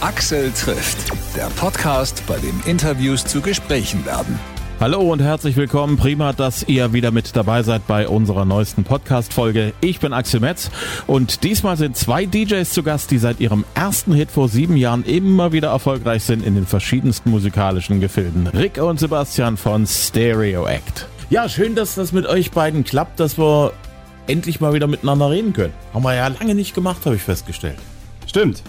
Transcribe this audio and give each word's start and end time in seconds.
Axel 0.00 0.52
trifft, 0.52 1.10
der 1.34 1.46
Podcast, 1.56 2.22
bei 2.28 2.38
dem 2.38 2.62
Interviews 2.66 3.24
zu 3.24 3.40
Gesprächen 3.40 4.06
werden. 4.06 4.38
Hallo 4.78 5.00
und 5.00 5.20
herzlich 5.20 5.56
willkommen. 5.56 5.96
Prima, 5.96 6.32
dass 6.32 6.62
ihr 6.62 6.92
wieder 6.92 7.10
mit 7.10 7.34
dabei 7.34 7.64
seid 7.64 7.84
bei 7.88 8.06
unserer 8.06 8.44
neuesten 8.44 8.84
Podcast-Folge. 8.84 9.72
Ich 9.80 9.98
bin 9.98 10.12
Axel 10.12 10.38
Metz 10.38 10.70
und 11.08 11.42
diesmal 11.42 11.76
sind 11.76 11.96
zwei 11.96 12.26
DJs 12.26 12.70
zu 12.70 12.84
Gast, 12.84 13.10
die 13.10 13.18
seit 13.18 13.40
ihrem 13.40 13.64
ersten 13.74 14.14
Hit 14.14 14.30
vor 14.30 14.48
sieben 14.48 14.76
Jahren 14.76 15.04
immer 15.04 15.50
wieder 15.50 15.70
erfolgreich 15.70 16.22
sind 16.22 16.46
in 16.46 16.54
den 16.54 16.66
verschiedensten 16.66 17.32
musikalischen 17.32 17.98
Gefilden. 17.98 18.46
Rick 18.46 18.80
und 18.80 19.00
Sebastian 19.00 19.56
von 19.56 19.84
Stereo 19.84 20.64
Act. 20.68 21.08
Ja, 21.28 21.48
schön, 21.48 21.74
dass 21.74 21.96
das 21.96 22.12
mit 22.12 22.24
euch 22.24 22.52
beiden 22.52 22.84
klappt, 22.84 23.18
dass 23.18 23.36
wir 23.36 23.72
endlich 24.28 24.60
mal 24.60 24.74
wieder 24.74 24.86
miteinander 24.86 25.28
reden 25.28 25.52
können. 25.54 25.74
Haben 25.92 26.04
wir 26.04 26.14
ja 26.14 26.28
lange 26.28 26.54
nicht 26.54 26.72
gemacht, 26.72 27.04
habe 27.04 27.16
ich 27.16 27.22
festgestellt. 27.22 27.78
Stimmt. 28.28 28.62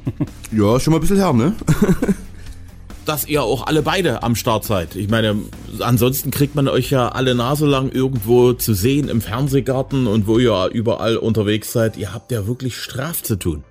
ja, 0.52 0.80
schon 0.80 0.92
mal 0.92 0.98
ein 0.98 1.00
bisschen 1.00 1.16
her, 1.16 1.32
ne? 1.32 1.54
dass 3.04 3.26
ihr 3.26 3.42
auch 3.42 3.66
alle 3.66 3.82
beide 3.82 4.22
am 4.22 4.36
Start 4.36 4.64
seid. 4.64 4.94
Ich 4.94 5.08
meine, 5.08 5.36
ansonsten 5.80 6.30
kriegt 6.30 6.54
man 6.54 6.68
euch 6.68 6.90
ja 6.90 7.08
alle 7.08 7.34
Nase 7.34 7.66
lang 7.66 7.90
irgendwo 7.90 8.52
zu 8.52 8.74
sehen 8.74 9.08
im 9.08 9.20
Fernsehgarten 9.20 10.06
und 10.06 10.26
wo 10.26 10.38
ihr 10.38 10.70
überall 10.72 11.16
unterwegs 11.16 11.72
seid. 11.72 11.96
Ihr 11.96 12.14
habt 12.14 12.30
ja 12.30 12.46
wirklich 12.46 12.76
Straf 12.76 13.22
zu 13.22 13.36
tun. 13.36 13.64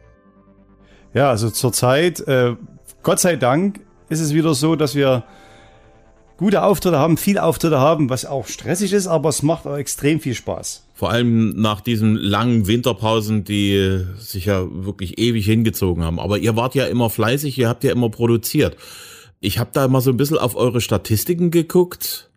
Ja, 1.13 1.29
also 1.29 1.49
zurzeit, 1.49 2.19
äh, 2.27 2.55
Gott 3.03 3.19
sei 3.19 3.35
Dank, 3.35 3.79
ist 4.09 4.19
es 4.19 4.33
wieder 4.33 4.53
so, 4.53 4.75
dass 4.75 4.95
wir 4.95 5.23
gute 6.41 6.63
Auftritte 6.63 6.97
haben, 6.97 7.17
viel 7.17 7.37
Auftritte 7.37 7.77
haben, 7.77 8.09
was 8.09 8.25
auch 8.25 8.47
stressig 8.47 8.93
ist, 8.93 9.05
aber 9.05 9.29
es 9.29 9.43
macht 9.43 9.67
auch 9.67 9.77
extrem 9.77 10.19
viel 10.19 10.33
Spaß. 10.33 10.87
Vor 10.95 11.11
allem 11.11 11.49
nach 11.49 11.81
diesen 11.81 12.15
langen 12.15 12.65
Winterpausen, 12.65 13.43
die 13.43 14.03
sich 14.17 14.45
ja 14.45 14.65
wirklich 14.71 15.19
ewig 15.19 15.45
hingezogen 15.45 16.03
haben. 16.03 16.19
Aber 16.19 16.39
ihr 16.39 16.55
wart 16.55 16.73
ja 16.73 16.87
immer 16.87 17.11
fleißig, 17.11 17.59
ihr 17.59 17.69
habt 17.69 17.83
ja 17.83 17.91
immer 17.91 18.09
produziert. 18.09 18.75
Ich 19.39 19.59
habe 19.59 19.69
da 19.71 19.87
mal 19.87 20.01
so 20.01 20.09
ein 20.09 20.17
bisschen 20.17 20.39
auf 20.39 20.55
eure 20.55 20.81
Statistiken 20.81 21.51
geguckt. 21.51 22.31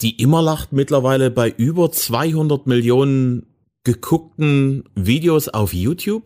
Die 0.00 0.22
Immerlacht 0.22 0.72
mittlerweile 0.72 1.32
bei 1.32 1.50
über 1.50 1.90
200 1.90 2.68
Millionen 2.68 3.46
geguckten 3.82 4.84
Videos 4.94 5.48
auf 5.48 5.74
YouTube. 5.74 6.22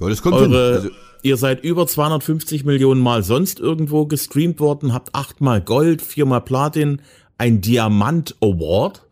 Ja, 0.00 0.08
das 0.08 0.22
kommt 0.22 0.34
Eure, 0.34 0.74
also 0.74 0.88
ihr 1.22 1.36
seid 1.36 1.62
über 1.64 1.86
250 1.86 2.64
Millionen 2.64 3.00
Mal 3.00 3.22
sonst 3.22 3.60
irgendwo 3.60 4.06
gestreamt 4.06 4.60
worden, 4.60 4.92
habt 4.92 5.14
achtmal 5.14 5.60
Gold, 5.60 6.02
viermal 6.02 6.40
Platin, 6.40 7.00
ein 7.38 7.60
Diamant 7.60 8.36
Award. 8.40 9.06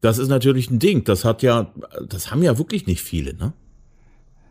Das 0.00 0.18
ist 0.18 0.28
natürlich 0.28 0.70
ein 0.70 0.78
Ding. 0.78 1.04
Das 1.04 1.24
hat 1.24 1.42
ja, 1.42 1.72
das 2.06 2.30
haben 2.30 2.42
ja 2.42 2.58
wirklich 2.58 2.86
nicht 2.86 3.02
viele, 3.02 3.34
ne? 3.34 3.52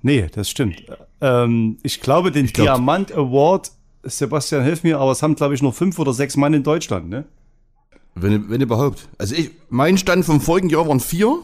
Nee, 0.01 0.27
das 0.33 0.49
stimmt. 0.49 0.83
Ähm, 1.21 1.77
ich 1.81 2.01
glaube, 2.01 2.31
den 2.31 2.45
ich 2.45 2.53
glaub, 2.53 2.67
Diamant 2.67 3.11
Award 3.13 3.71
Sebastian, 4.05 4.63
hilf 4.63 4.83
mir, 4.83 4.99
aber 4.99 5.11
es 5.11 5.23
haben, 5.23 5.35
glaube 5.35 5.55
ich, 5.55 5.61
nur 5.61 5.73
fünf 5.73 5.97
oder 5.99 6.13
sechs 6.13 6.37
Mann 6.37 6.53
in 6.53 6.63
Deutschland, 6.63 7.09
ne? 7.09 7.25
Wenn, 8.13 8.49
wenn 8.49 8.61
überhaupt. 8.61 9.09
Also 9.17 9.35
ich, 9.35 9.51
mein 9.69 9.97
Stand 9.97 10.23
vom 10.25 10.39
vorigen 10.39 10.69
Jahr 10.69 10.87
waren 10.87 10.99
vier 10.99 11.39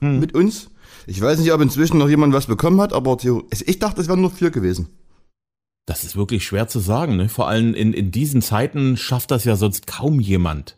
hm. 0.00 0.18
mit 0.18 0.34
uns. 0.34 0.70
Ich 1.06 1.20
weiß 1.20 1.38
nicht, 1.38 1.52
ob 1.52 1.60
inzwischen 1.60 1.98
noch 1.98 2.08
jemand 2.08 2.32
was 2.32 2.46
bekommen 2.46 2.80
hat, 2.80 2.92
aber 2.92 3.16
ich 3.50 3.78
dachte, 3.78 4.00
es 4.00 4.08
wären 4.08 4.20
nur 4.20 4.30
vier 4.30 4.50
gewesen. 4.50 4.88
Das 5.86 6.02
ist 6.02 6.16
wirklich 6.16 6.44
schwer 6.44 6.66
zu 6.66 6.80
sagen, 6.80 7.16
ne? 7.16 7.28
Vor 7.28 7.46
allem 7.46 7.74
in, 7.74 7.92
in 7.92 8.10
diesen 8.10 8.40
Zeiten 8.40 8.96
schafft 8.96 9.30
das 9.30 9.44
ja 9.44 9.56
sonst 9.56 9.86
kaum 9.86 10.18
jemand, 10.18 10.76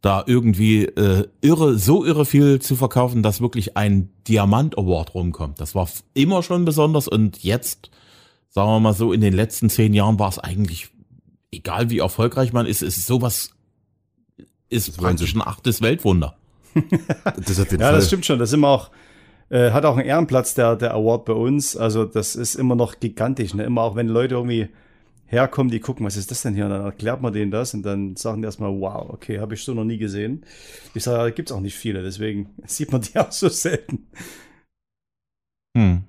da 0.00 0.24
irgendwie 0.26 0.84
äh, 0.84 1.28
irre, 1.42 1.76
so 1.76 2.04
irre 2.04 2.24
viel 2.24 2.60
zu 2.60 2.74
verkaufen, 2.74 3.22
dass 3.22 3.42
wirklich 3.42 3.76
ein 3.76 4.08
Diamant 4.26 4.78
Award 4.78 5.14
rumkommt. 5.14 5.60
Das 5.60 5.74
war 5.74 5.88
immer 6.14 6.42
schon 6.42 6.64
besonders 6.64 7.08
und 7.08 7.42
jetzt 7.42 7.90
sagen 8.50 8.70
wir 8.70 8.80
mal 8.80 8.94
so, 8.94 9.12
in 9.12 9.20
den 9.20 9.34
letzten 9.34 9.70
zehn 9.70 9.94
Jahren 9.94 10.18
war 10.18 10.28
es 10.28 10.38
eigentlich, 10.38 10.88
egal 11.52 11.90
wie 11.90 11.98
erfolgreich 11.98 12.52
man 12.52 12.66
ist, 12.66 12.82
ist 12.82 13.06
sowas, 13.06 13.50
ist 14.68 14.88
das 14.88 14.96
praktisch 14.96 15.34
ein 15.34 15.42
achtes 15.42 15.80
Weltwunder. 15.80 16.36
das 16.74 17.56
ja, 17.56 17.64
Fall. 17.64 17.78
das 17.78 18.06
stimmt 18.06 18.26
schon. 18.26 18.38
Das 18.38 18.50
ist 18.50 18.54
immer 18.54 18.68
auch, 18.68 18.90
äh, 19.50 19.70
hat 19.70 19.84
auch 19.84 19.96
einen 19.96 20.06
Ehrenplatz, 20.06 20.54
der, 20.54 20.76
der 20.76 20.94
Award 20.94 21.24
bei 21.24 21.32
uns. 21.32 21.76
Also 21.76 22.04
das 22.04 22.36
ist 22.36 22.54
immer 22.54 22.74
noch 22.74 23.00
gigantisch. 23.00 23.54
Ne? 23.54 23.64
Immer 23.64 23.82
auch, 23.82 23.96
wenn 23.96 24.08
Leute 24.08 24.34
irgendwie 24.34 24.68
herkommen, 25.26 25.70
die 25.70 25.80
gucken, 25.80 26.04
was 26.04 26.16
ist 26.16 26.30
das 26.30 26.42
denn 26.42 26.54
hier? 26.54 26.64
Und 26.64 26.70
dann 26.70 26.84
erklärt 26.84 27.20
man 27.20 27.32
denen 27.32 27.50
das 27.50 27.74
und 27.74 27.82
dann 27.82 28.16
sagen 28.16 28.42
die 28.42 28.46
erstmal, 28.46 28.72
wow, 28.80 29.10
okay, 29.10 29.38
habe 29.40 29.54
ich 29.54 29.62
so 29.62 29.74
noch 29.74 29.84
nie 29.84 29.98
gesehen. 29.98 30.44
Ich 30.94 31.04
sage, 31.04 31.18
da 31.18 31.30
gibt 31.30 31.50
es 31.50 31.56
auch 31.56 31.60
nicht 31.60 31.76
viele, 31.76 32.02
deswegen 32.02 32.50
sieht 32.66 32.92
man 32.92 33.02
die 33.02 33.18
auch 33.18 33.32
so 33.32 33.48
selten. 33.48 34.06
Hm. 35.76 36.04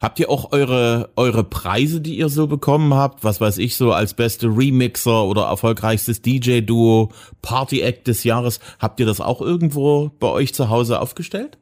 Habt 0.00 0.18
ihr 0.18 0.30
auch 0.30 0.52
eure, 0.52 1.10
eure 1.16 1.44
Preise, 1.44 2.00
die 2.00 2.16
ihr 2.16 2.30
so 2.30 2.46
bekommen 2.46 2.94
habt? 2.94 3.22
Was 3.22 3.38
weiß 3.38 3.58
ich, 3.58 3.76
so 3.76 3.92
als 3.92 4.14
beste 4.14 4.46
Remixer 4.46 5.24
oder 5.24 5.42
erfolgreichstes 5.42 6.22
DJ-Duo, 6.22 7.12
Party-Act 7.42 8.06
des 8.06 8.24
Jahres. 8.24 8.60
Habt 8.78 8.98
ihr 9.00 9.04
das 9.04 9.20
auch 9.20 9.42
irgendwo 9.42 10.10
bei 10.18 10.28
euch 10.28 10.54
zu 10.54 10.70
Hause 10.70 11.00
aufgestellt? 11.00 11.58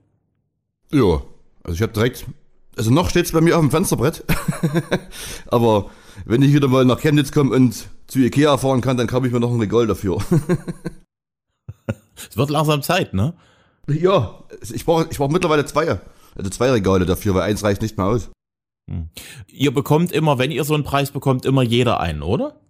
Ja, 0.92 1.22
also 1.62 1.74
ich 1.74 1.82
habe 1.82 1.92
direkt, 1.92 2.26
also 2.76 2.90
noch 2.90 3.10
steht's 3.10 3.32
bei 3.32 3.40
mir 3.40 3.56
auf 3.56 3.62
dem 3.62 3.70
Fensterbrett. 3.70 4.24
Aber 5.48 5.90
wenn 6.24 6.42
ich 6.42 6.52
wieder 6.52 6.68
mal 6.68 6.84
nach 6.84 7.00
Chemnitz 7.00 7.32
komme 7.32 7.54
und 7.54 7.88
zu 8.06 8.18
Ikea 8.20 8.56
fahren 8.56 8.80
kann, 8.80 8.96
dann 8.96 9.06
kaufe 9.06 9.26
ich 9.26 9.32
mir 9.32 9.40
noch 9.40 9.52
ein 9.52 9.60
Regal 9.60 9.86
dafür. 9.86 10.18
es 12.16 12.36
wird 12.36 12.50
langsam 12.50 12.82
Zeit, 12.82 13.14
ne? 13.14 13.34
Ja, 13.88 14.44
ich 14.62 14.84
brauche 14.84 15.08
ich 15.10 15.18
brauch 15.18 15.30
mittlerweile 15.30 15.64
zwei. 15.64 16.00
Also 16.34 16.50
zwei 16.50 16.70
Regale 16.70 17.06
dafür, 17.06 17.34
weil 17.34 17.42
eins 17.42 17.64
reicht 17.64 17.82
nicht 17.82 17.96
mehr 17.96 18.06
aus. 18.06 18.30
Hm. 18.88 19.08
Ihr 19.48 19.72
bekommt 19.72 20.12
immer, 20.12 20.38
wenn 20.38 20.50
ihr 20.50 20.64
so 20.64 20.74
einen 20.74 20.84
Preis 20.84 21.10
bekommt, 21.10 21.44
immer 21.44 21.62
jeder 21.62 22.00
einen, 22.00 22.22
oder? 22.22 22.60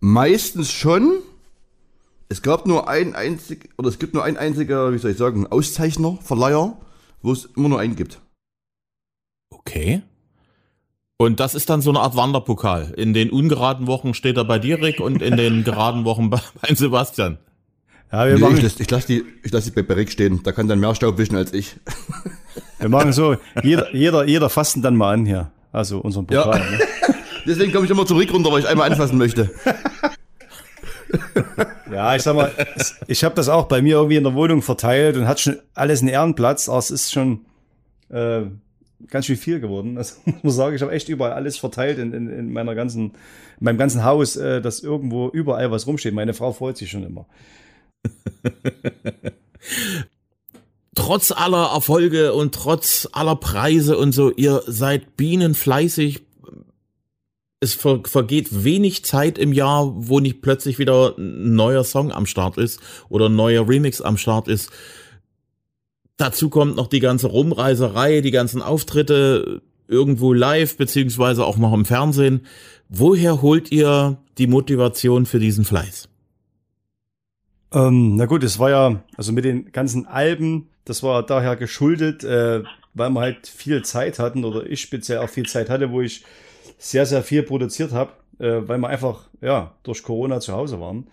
Meistens 0.00 0.70
schon. 0.70 1.18
Es 2.28 2.42
gab 2.42 2.66
nur 2.66 2.88
ein 2.88 3.14
einzig, 3.14 3.70
oder 3.78 3.88
es 3.88 4.00
gibt 4.00 4.14
nur 4.14 4.24
ein 4.24 4.36
einziger, 4.36 4.92
wie 4.92 4.98
soll 4.98 5.12
ich 5.12 5.16
sagen, 5.16 5.46
Auszeichner, 5.46 6.18
Verleiher, 6.22 6.76
wo 7.26 7.32
es 7.32 7.44
immer 7.56 7.68
nur 7.68 7.80
einen 7.80 7.96
gibt. 7.96 8.20
Okay. 9.50 10.02
Und 11.18 11.40
das 11.40 11.54
ist 11.56 11.68
dann 11.68 11.82
so 11.82 11.90
eine 11.90 12.00
Art 12.00 12.14
Wanderpokal. 12.14 12.94
In 12.96 13.14
den 13.14 13.30
ungeraden 13.30 13.88
Wochen 13.88 14.14
steht 14.14 14.36
er 14.36 14.44
bei 14.44 14.60
dir, 14.60 14.80
Rick, 14.80 15.00
und 15.00 15.22
in 15.22 15.36
den 15.36 15.64
geraden 15.64 16.04
Wochen 16.04 16.30
bei, 16.30 16.40
bei 16.60 16.74
Sebastian. 16.74 17.38
Ja, 18.12 18.26
wir 18.26 18.34
nee, 18.34 18.40
machen, 18.40 18.58
ich 18.58 18.62
lasse 18.62 18.84
lass 18.88 19.06
die, 19.06 19.24
ich 19.42 19.50
lass 19.50 19.64
die 19.64 19.72
bei 19.72 19.82
Berick 19.82 20.12
stehen. 20.12 20.42
Da 20.44 20.52
kann 20.52 20.68
dann 20.68 20.78
mehr 20.78 20.94
Staub 20.94 21.18
wischen 21.18 21.34
als 21.34 21.52
ich. 21.52 21.76
Wir 22.78 22.90
machen 22.90 23.12
so, 23.12 23.36
jeder, 23.62 23.92
jeder, 23.94 24.24
jeder 24.26 24.48
fassen 24.48 24.82
dann 24.82 24.96
mal 24.96 25.14
an 25.14 25.26
hier. 25.26 25.50
Also 25.72 25.98
unseren 25.98 26.26
Pokal. 26.26 26.60
Ja. 26.60 26.70
Ne? 26.70 26.78
Deswegen 27.46 27.72
komme 27.72 27.86
ich 27.86 27.90
immer 27.90 28.06
zum 28.06 28.18
Rick 28.18 28.32
runter, 28.32 28.52
weil 28.52 28.60
ich 28.60 28.68
einmal 28.68 28.90
anfassen 28.90 29.18
möchte. 29.18 29.50
Ja, 31.90 32.16
ich 32.16 32.22
sag 32.22 32.34
mal, 32.34 32.52
ich 33.06 33.22
habe 33.24 33.34
das 33.34 33.48
auch 33.48 33.66
bei 33.66 33.80
mir 33.82 33.96
irgendwie 33.96 34.16
in 34.16 34.24
der 34.24 34.34
Wohnung 34.34 34.62
verteilt 34.62 35.16
und 35.16 35.28
hat 35.28 35.40
schon 35.40 35.58
alles 35.74 36.00
einen 36.00 36.08
Ehrenplatz, 36.08 36.68
aber 36.68 36.78
es 36.78 36.90
ist 36.90 37.12
schon 37.12 37.46
äh, 38.08 38.42
ganz 39.08 39.26
schön 39.26 39.36
viel 39.36 39.60
geworden. 39.60 39.94
Das 39.94 40.20
muss 40.24 40.42
man 40.42 40.52
sagen, 40.52 40.76
ich 40.76 40.82
habe 40.82 40.92
echt 40.92 41.08
überall 41.08 41.32
alles 41.32 41.56
verteilt 41.58 41.98
in, 41.98 42.12
in, 42.12 42.28
in 42.28 42.52
meiner 42.52 42.74
ganzen, 42.74 43.10
in 43.10 43.64
meinem 43.64 43.78
ganzen 43.78 44.04
Haus, 44.04 44.36
äh, 44.36 44.60
dass 44.60 44.80
irgendwo 44.80 45.28
überall 45.28 45.70
was 45.70 45.86
rumsteht. 45.86 46.14
Meine 46.14 46.34
Frau 46.34 46.52
freut 46.52 46.76
sich 46.76 46.90
schon 46.90 47.04
immer. 47.04 47.26
trotz 50.96 51.30
aller 51.30 51.70
Erfolge 51.72 52.32
und 52.32 52.54
trotz 52.54 53.08
aller 53.12 53.36
Preise 53.36 53.96
und 53.96 54.12
so, 54.12 54.32
ihr 54.32 54.62
seid 54.66 55.16
bienenfleißig. 55.16 56.25
Es 57.66 57.74
ver 57.74 58.00
vergeht 58.04 58.62
wenig 58.62 59.04
Zeit 59.04 59.38
im 59.38 59.52
Jahr, 59.52 59.92
wo 59.96 60.20
nicht 60.20 60.40
plötzlich 60.40 60.78
wieder 60.78 61.18
ein 61.18 61.56
neuer 61.56 61.82
Song 61.82 62.12
am 62.12 62.24
Start 62.24 62.58
ist 62.58 62.80
oder 63.08 63.28
ein 63.28 63.34
neuer 63.34 63.68
Remix 63.68 64.00
am 64.00 64.16
Start 64.18 64.46
ist. 64.46 64.70
Dazu 66.16 66.48
kommt 66.48 66.76
noch 66.76 66.86
die 66.86 67.00
ganze 67.00 67.26
Rumreiserei, 67.26 68.20
die 68.20 68.30
ganzen 68.30 68.62
Auftritte 68.62 69.62
irgendwo 69.88 70.32
live, 70.32 70.76
beziehungsweise 70.76 71.44
auch 71.44 71.56
noch 71.56 71.72
im 71.72 71.84
Fernsehen. 71.84 72.46
Woher 72.88 73.42
holt 73.42 73.72
ihr 73.72 74.18
die 74.38 74.46
Motivation 74.46 75.26
für 75.26 75.40
diesen 75.40 75.64
Fleiß? 75.64 76.08
Ähm, 77.72 78.14
na 78.14 78.26
gut, 78.26 78.44
es 78.44 78.60
war 78.60 78.70
ja, 78.70 79.02
also 79.16 79.32
mit 79.32 79.44
den 79.44 79.72
ganzen 79.72 80.06
Alben, 80.06 80.68
das 80.84 81.02
war 81.02 81.26
daher 81.26 81.56
geschuldet, 81.56 82.22
äh, 82.22 82.62
weil 82.94 83.10
wir 83.10 83.20
halt 83.20 83.48
viel 83.48 83.84
Zeit 83.84 84.20
hatten 84.20 84.44
oder 84.44 84.64
ich 84.66 84.80
speziell 84.80 85.18
auch 85.18 85.28
viel 85.28 85.46
Zeit 85.46 85.68
hatte, 85.68 85.90
wo 85.90 86.00
ich 86.00 86.22
sehr, 86.78 87.06
sehr 87.06 87.22
viel 87.22 87.42
produziert 87.42 87.92
habe, 87.92 88.12
äh, 88.38 88.66
weil 88.66 88.78
wir 88.78 88.88
einfach, 88.88 89.28
ja, 89.40 89.74
durch 89.82 90.02
Corona 90.02 90.40
zu 90.40 90.52
Hause 90.52 90.80
waren. 90.80 91.06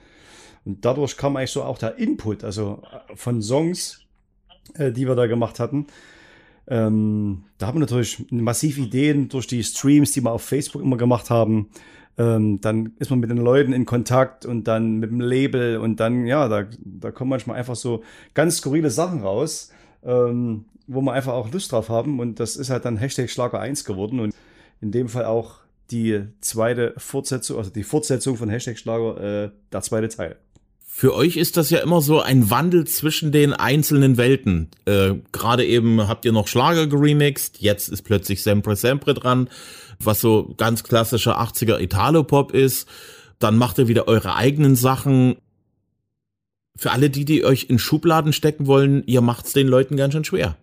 Und 0.65 0.85
dadurch 0.85 1.17
kam 1.17 1.35
eigentlich 1.35 1.51
so 1.51 1.63
auch 1.63 1.77
der 1.77 1.97
Input, 1.97 2.43
also 2.43 2.81
äh, 2.91 3.15
von 3.15 3.41
Songs, 3.41 4.01
äh, 4.75 4.91
die 4.91 5.07
wir 5.07 5.15
da 5.15 5.27
gemacht 5.27 5.59
hatten. 5.59 5.87
Ähm, 6.67 7.43
da 7.57 7.67
haben 7.67 7.75
wir 7.75 7.81
natürlich 7.81 8.25
massiv 8.31 8.77
Ideen 8.77 9.27
durch 9.27 9.47
die 9.47 9.63
Streams, 9.63 10.11
die 10.11 10.21
wir 10.21 10.31
auf 10.31 10.43
Facebook 10.43 10.81
immer 10.81 10.97
gemacht 10.97 11.29
haben. 11.29 11.69
Ähm, 12.17 12.61
dann 12.61 12.93
ist 12.99 13.09
man 13.09 13.19
mit 13.19 13.29
den 13.29 13.37
Leuten 13.37 13.73
in 13.73 13.85
Kontakt 13.85 14.45
und 14.45 14.65
dann 14.65 14.97
mit 14.97 15.09
dem 15.09 15.19
Label 15.19 15.77
und 15.77 15.99
dann, 15.99 16.27
ja, 16.27 16.47
da, 16.47 16.65
da 16.79 17.11
kommen 17.11 17.29
manchmal 17.29 17.57
einfach 17.57 17.75
so 17.75 18.03
ganz 18.33 18.57
skurrile 18.57 18.91
Sachen 18.91 19.23
raus, 19.23 19.71
ähm, 20.03 20.65
wo 20.85 21.01
wir 21.01 21.11
einfach 21.11 21.33
auch 21.33 21.51
Lust 21.51 21.71
drauf 21.71 21.89
haben 21.89 22.19
und 22.19 22.39
das 22.39 22.55
ist 22.55 22.69
halt 22.69 22.85
dann 22.85 22.97
Hashtag 22.97 23.31
Schlager 23.31 23.59
1 23.59 23.83
geworden 23.83 24.19
und 24.19 24.33
in 24.83 24.91
dem 24.91 25.07
Fall 25.07 25.25
auch 25.25 25.61
die 25.91 26.23
zweite 26.41 26.93
Fortsetzung, 26.97 27.57
also 27.57 27.69
die 27.69 27.83
Fortsetzung 27.83 28.35
von 28.35 28.49
Hashtag 28.49 28.77
Schlager, 28.77 29.45
äh, 29.45 29.51
der 29.71 29.81
zweite 29.81 30.09
Teil. 30.09 30.35
Für 30.85 31.15
euch 31.15 31.37
ist 31.37 31.57
das 31.57 31.69
ja 31.69 31.79
immer 31.79 32.01
so 32.01 32.21
ein 32.21 32.49
Wandel 32.49 32.85
zwischen 32.85 33.31
den 33.31 33.53
einzelnen 33.53 34.17
Welten. 34.17 34.69
Äh, 34.85 35.15
Gerade 35.31 35.65
eben 35.65 36.07
habt 36.07 36.25
ihr 36.25 36.33
noch 36.33 36.47
Schlager 36.47 36.85
geremixed, 36.85 37.59
jetzt 37.59 37.87
ist 37.87 38.03
plötzlich 38.03 38.43
Sempre 38.43 38.75
Sempre 38.75 39.13
dran, 39.13 39.49
was 39.99 40.19
so 40.19 40.53
ganz 40.57 40.83
klassischer 40.83 41.39
80er 41.39 41.79
Italo-Pop 41.79 42.51
ist. 42.51 42.87
Dann 43.39 43.57
macht 43.57 43.77
ihr 43.77 43.87
wieder 43.87 44.07
eure 44.07 44.35
eigenen 44.35 44.75
Sachen. 44.75 45.37
Für 46.75 46.91
alle 46.91 47.09
die, 47.09 47.25
die 47.25 47.45
euch 47.45 47.69
in 47.69 47.79
Schubladen 47.79 48.33
stecken 48.33 48.67
wollen, 48.67 49.03
ihr 49.05 49.21
macht's 49.21 49.53
den 49.53 49.67
Leuten 49.67 49.95
ganz 49.95 50.13
schön 50.13 50.25
schwer. 50.25 50.57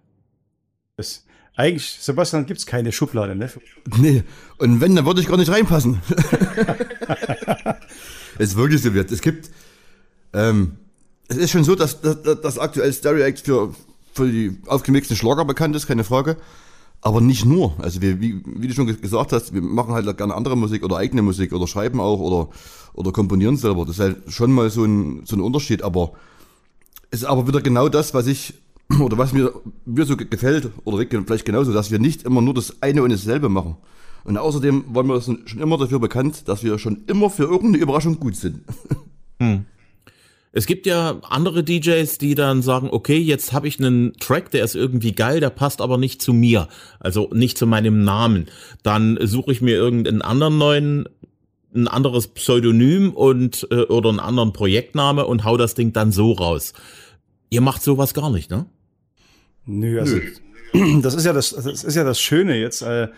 Das, 0.96 1.24
eigentlich, 1.60 1.98
Sebastian, 2.00 2.46
gibt's 2.46 2.64
keine 2.64 2.90
Schublade, 2.90 3.36
ne? 3.36 3.50
Nee, 3.98 4.22
und 4.58 4.80
wenn, 4.80 4.96
dann 4.96 5.04
würde 5.04 5.20
ich 5.20 5.28
gar 5.28 5.36
nicht 5.36 5.50
reinpassen. 5.50 6.00
es 8.38 8.38
ist 8.50 8.56
wirklich 8.56 8.82
so 8.82 8.94
wird. 8.94 9.12
Es 9.12 9.20
gibt, 9.20 9.50
ähm, 10.32 10.72
es 11.28 11.36
ist 11.36 11.50
schon 11.50 11.64
so, 11.64 11.74
dass, 11.74 12.00
dass, 12.00 12.22
dass 12.22 12.58
aktuell 12.58 12.92
Stereo 12.92 13.24
Act 13.24 13.40
für, 13.40 13.74
für 14.14 14.30
die 14.30 14.58
aufgemixten 14.66 15.16
Schlager 15.16 15.44
bekannt 15.44 15.76
ist, 15.76 15.86
keine 15.86 16.04
Frage. 16.04 16.36
Aber 17.02 17.20
nicht 17.20 17.44
nur. 17.44 17.74
Also 17.78 18.00
wir, 18.00 18.20
wie, 18.20 18.42
wie 18.44 18.68
du 18.68 18.74
schon 18.74 18.86
gesagt 18.86 19.32
hast, 19.32 19.54
wir 19.54 19.62
machen 19.62 19.94
halt 19.94 20.16
gerne 20.16 20.34
andere 20.34 20.56
Musik 20.56 20.82
oder 20.82 20.96
eigene 20.96 21.22
Musik 21.22 21.52
oder 21.52 21.66
schreiben 21.66 22.00
auch 22.00 22.20
oder, 22.20 22.48
oder 22.94 23.12
komponieren 23.12 23.56
selber. 23.56 23.84
Das 23.84 23.96
ist 23.96 24.00
halt 24.00 24.16
schon 24.28 24.52
mal 24.52 24.70
so 24.70 24.84
ein, 24.84 25.22
so 25.24 25.36
ein 25.36 25.40
Unterschied. 25.40 25.82
Aber 25.82 26.12
es 27.10 27.20
ist 27.20 27.26
aber 27.26 27.46
wieder 27.46 27.60
genau 27.60 27.88
das, 27.88 28.12
was 28.14 28.26
ich 28.26 28.54
oder 29.00 29.18
was 29.18 29.32
mir, 29.32 29.52
mir 29.84 30.04
so 30.04 30.16
gefällt 30.16 30.70
oder 30.84 31.04
vielleicht 31.06 31.44
genauso, 31.44 31.72
dass 31.72 31.90
wir 31.90 31.98
nicht 31.98 32.24
immer 32.24 32.40
nur 32.42 32.54
das 32.54 32.82
eine 32.82 33.02
und 33.02 33.12
dasselbe 33.12 33.48
machen. 33.48 33.76
Und 34.24 34.36
außerdem 34.36 34.84
waren 34.94 35.06
wir 35.06 35.20
schon 35.20 35.44
immer 35.58 35.78
dafür 35.78 35.98
bekannt, 35.98 36.48
dass 36.48 36.62
wir 36.62 36.78
schon 36.78 37.04
immer 37.06 37.30
für 37.30 37.44
irgendeine 37.44 37.78
Überraschung 37.78 38.18
gut 38.18 38.36
sind. 38.36 38.62
Hm. 39.42 39.64
Es 40.52 40.66
gibt 40.66 40.84
ja 40.84 41.20
andere 41.22 41.64
DJs, 41.64 42.18
die 42.18 42.34
dann 42.34 42.60
sagen, 42.60 42.88
okay, 42.90 43.16
jetzt 43.16 43.54
habe 43.54 43.68
ich 43.68 43.78
einen 43.78 44.12
Track, 44.18 44.50
der 44.50 44.64
ist 44.64 44.74
irgendwie 44.74 45.12
geil, 45.12 45.40
der 45.40 45.48
passt 45.48 45.80
aber 45.80 45.96
nicht 45.96 46.20
zu 46.20 46.34
mir, 46.34 46.68
also 46.98 47.30
nicht 47.32 47.56
zu 47.56 47.66
meinem 47.66 48.04
Namen. 48.04 48.48
Dann 48.82 49.16
suche 49.22 49.52
ich 49.52 49.62
mir 49.62 49.76
irgendeinen 49.76 50.20
anderen 50.20 50.58
neuen, 50.58 51.08
ein 51.74 51.88
anderes 51.88 52.26
Pseudonym 52.28 53.14
und 53.14 53.66
äh, 53.70 53.84
oder 53.84 54.10
einen 54.10 54.20
anderen 54.20 54.52
Projektname 54.52 55.24
und 55.24 55.44
hau 55.44 55.56
das 55.56 55.74
Ding 55.74 55.94
dann 55.94 56.12
so 56.12 56.32
raus. 56.32 56.74
Ihr 57.48 57.62
macht 57.62 57.82
sowas 57.82 58.12
gar 58.12 58.28
nicht, 58.28 58.50
ne? 58.50 58.66
Nö, 59.66 60.00
also 60.00 60.16
Nö. 60.72 61.00
das 61.02 61.14
ist 61.14 61.24
ja 61.24 61.32
das, 61.32 61.50
das 61.50 61.84
ist 61.84 61.94
ja 61.94 62.04
das 62.04 62.20
Schöne 62.20 62.56
jetzt 62.56 62.82
äh, 62.82 63.08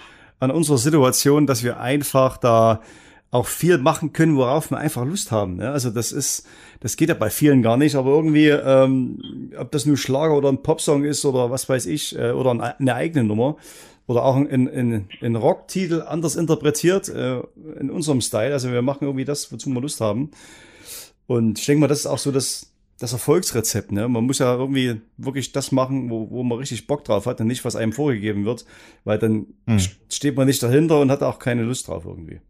an 0.41 0.51
unserer 0.51 0.79
Situation, 0.79 1.47
dass 1.47 1.63
wir 1.63 1.81
einfach 1.81 2.37
da 2.37 2.81
auch 3.31 3.47
viel 3.47 3.79
machen 3.79 4.13
können, 4.13 4.37
worauf 4.37 4.71
wir 4.71 4.79
einfach 4.79 5.07
Lust 5.07 5.31
haben. 5.31 5.57
Ne? 5.57 5.71
Also 5.71 5.91
das 5.91 6.13
ist, 6.13 6.47
das 6.81 6.97
geht 6.97 7.09
ja 7.09 7.15
bei 7.15 7.31
vielen 7.31 7.63
gar 7.63 7.79
nicht, 7.79 7.95
aber 7.95 8.11
irgendwie, 8.11 8.49
ähm, 8.49 9.51
ob 9.57 9.71
das 9.71 9.87
nur 9.87 9.97
Schlager 9.97 10.37
oder 10.37 10.51
ein 10.51 10.63
Popsong 10.63 11.05
ist 11.05 11.25
oder 11.25 11.51
was 11.51 11.69
weiß 11.69 11.87
ich, 11.87 12.19
äh, 12.19 12.33
oder 12.33 12.51
eine 12.79 12.95
eigene 12.95 13.25
Nummer 13.25 13.57
oder 14.07 14.25
auch 14.25 14.37
ein, 14.37 14.69
ein, 14.69 15.09
ein 15.23 15.37
Rocktitel 15.37 16.03
anders 16.03 16.37
interpretiert 16.37 17.09
äh, 17.09 17.41
in 17.81 17.91
unserem 17.91 18.21
Style. 18.21 18.53
Also 18.53 18.71
wir 18.71 18.83
machen 18.83 19.05
irgendwie 19.05 19.25
das, 19.25 19.51
wozu 19.51 19.71
wir 19.71 19.81
Lust 19.81 20.01
haben. 20.01 20.31
Und 21.27 21.59
ich 21.59 21.67
denke 21.67 21.81
mal, 21.81 21.87
das 21.87 22.01
ist 22.01 22.07
auch 22.07 22.19
so 22.19 22.33
das, 22.33 22.72
das 23.03 23.13
Erfolgsrezept. 23.13 23.93
Ne? 23.93 24.09
Man 24.09 24.25
muss 24.25 24.39
ja 24.39 24.55
irgendwie 24.55 25.01
wirklich 25.17 25.53
das 25.53 25.73
machen, 25.73 26.11
wo, 26.11 26.31
wo 26.31 26.43
man 26.43 26.59
richtig 26.59 26.87
Bock 26.87 27.05
drauf 27.05 27.27
hat 27.27 27.41
und 27.41 27.47
nicht, 27.47 27.65
was 27.65 27.77
einem 27.77 27.93
vorgegeben 27.93 28.45
wird, 28.45 28.65
weil 29.05 29.19
dann 29.19 29.47
hm. 29.67 29.81
steht 30.09 30.37
man 30.37 30.47
nicht 30.47 30.63
dahinter 30.63 31.01
und 31.01 31.11
hat 31.11 31.23
auch 31.23 31.39
keine 31.39 31.63
Lust 31.63 31.89
drauf 31.89 32.05
irgendwie 32.05 32.41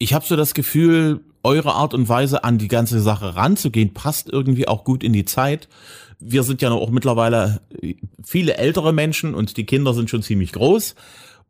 ich 0.00 0.14
habe 0.14 0.24
so 0.24 0.34
das 0.34 0.54
Gefühl, 0.54 1.20
eure 1.44 1.74
Art 1.74 1.94
und 1.94 2.08
Weise 2.08 2.42
an 2.42 2.58
die 2.58 2.68
ganze 2.68 3.00
Sache 3.00 3.36
ranzugehen, 3.36 3.94
passt 3.94 4.30
irgendwie 4.30 4.66
auch 4.66 4.82
gut 4.82 5.04
in 5.04 5.12
die 5.12 5.26
Zeit. 5.26 5.68
Wir 6.18 6.42
sind 6.42 6.62
ja 6.62 6.70
auch 6.70 6.90
mittlerweile 6.90 7.60
viele 8.24 8.56
ältere 8.56 8.92
Menschen 8.92 9.34
und 9.34 9.56
die 9.56 9.66
Kinder 9.66 9.94
sind 9.94 10.10
schon 10.10 10.22
ziemlich 10.22 10.52
groß. 10.52 10.94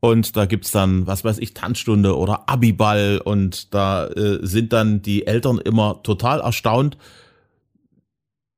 Und 0.00 0.36
da 0.36 0.46
gibt's 0.46 0.72
dann, 0.72 1.06
was 1.06 1.24
weiß 1.24 1.38
ich, 1.38 1.54
Tanzstunde 1.54 2.16
oder 2.16 2.48
Abiball 2.48 3.20
und 3.22 3.72
da 3.72 4.06
äh, 4.08 4.38
sind 4.42 4.72
dann 4.72 5.02
die 5.02 5.26
Eltern 5.26 5.58
immer 5.58 6.02
total 6.02 6.40
erstaunt, 6.40 6.96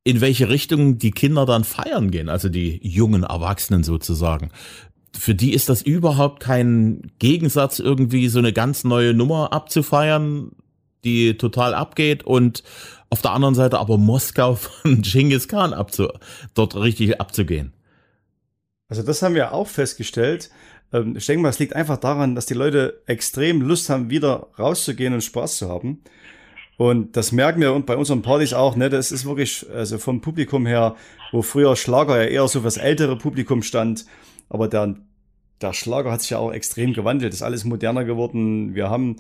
in 0.05 0.21
welche 0.21 0.49
Richtung 0.49 0.99
die 0.99 1.13
Kinder 1.13 1.47
dann 1.47 1.65
feiern 1.65 2.11
gehen, 2.11 2.29
also 2.29 2.49
die 2.49 2.81
jungen 2.83 3.23
Erwachsenen 3.23 3.85
sozusagen 3.85 4.51
für 5.17 5.35
die 5.35 5.53
ist 5.53 5.69
das 5.69 5.83
überhaupt 5.83 6.41
kein 6.41 7.13
Gegensatz, 7.19 7.79
irgendwie 7.79 8.29
so 8.29 8.39
eine 8.39 8.53
ganz 8.53 8.85
neue 8.85 9.15
Nummer 9.15 9.53
abzufeiern, 9.53 10.53
die 11.05 11.37
total 11.37 11.75
abgeht 11.75 12.25
und 12.25 12.63
auf 13.11 13.23
der 13.23 13.33
anderen 13.33 13.55
Seite 13.55 13.79
aber 13.79 13.99
Moskau 13.99 14.55
von 14.55 15.03
Genghis 15.03 15.49
Khan 15.49 15.75
abzu, 15.75 16.09
dort 16.55 16.77
richtig 16.77 17.21
abzugehen. 17.21 17.73
Also 18.89 19.03
das 19.03 19.23
haben 19.23 19.35
wir 19.35 19.53
auch 19.53 19.69
festgestellt. 19.69 20.51
Ähm, 20.93 21.17
ich 21.17 21.27
denke 21.27 21.43
mal, 21.43 21.49
es 21.49 21.59
liegt 21.59 21.75
einfach 21.75 21.99
daran, 21.99 22.35
dass 22.35 22.47
die 22.47 22.55
Leute 22.55 23.03
extrem 23.07 23.61
Lust 23.61 23.91
haben, 23.91 24.11
wieder 24.11 24.49
rauszugehen 24.59 25.15
und 25.15 25.23
Spaß 25.23 25.59
zu 25.59 25.69
haben. 25.69 26.03
Und 26.83 27.17
das 27.17 27.31
merken 27.31 27.61
wir 27.61 27.75
und 27.75 27.87
bei 27.87 27.97
unseren 27.97 28.23
Partys 28.23 28.53
auch, 28.55 28.75
ne, 28.75 28.91
das 28.91 29.13
ist 29.13 29.25
wirklich, 29.25 29.65
also 29.73 29.99
vom 29.99 30.21
Publikum 30.21 30.67
her, 30.67 30.97
wo 31.31 31.41
früher 31.41 31.77
Schlager 31.77 32.21
ja 32.21 32.29
eher 32.29 32.49
so 32.49 32.63
fürs 32.63 32.77
ältere 32.77 33.17
Publikum 33.17 33.63
stand, 33.63 34.05
aber 34.49 34.67
der, 34.67 34.97
der 35.61 35.75
Schlager 35.75 36.11
hat 36.11 36.23
sich 36.23 36.31
ja 36.31 36.39
auch 36.39 36.53
extrem 36.53 36.93
gewandelt. 36.93 37.35
ist 37.35 37.43
alles 37.43 37.63
moderner 37.63 38.05
geworden. 38.05 38.75
Wir 38.75 38.91
haben 38.91 39.19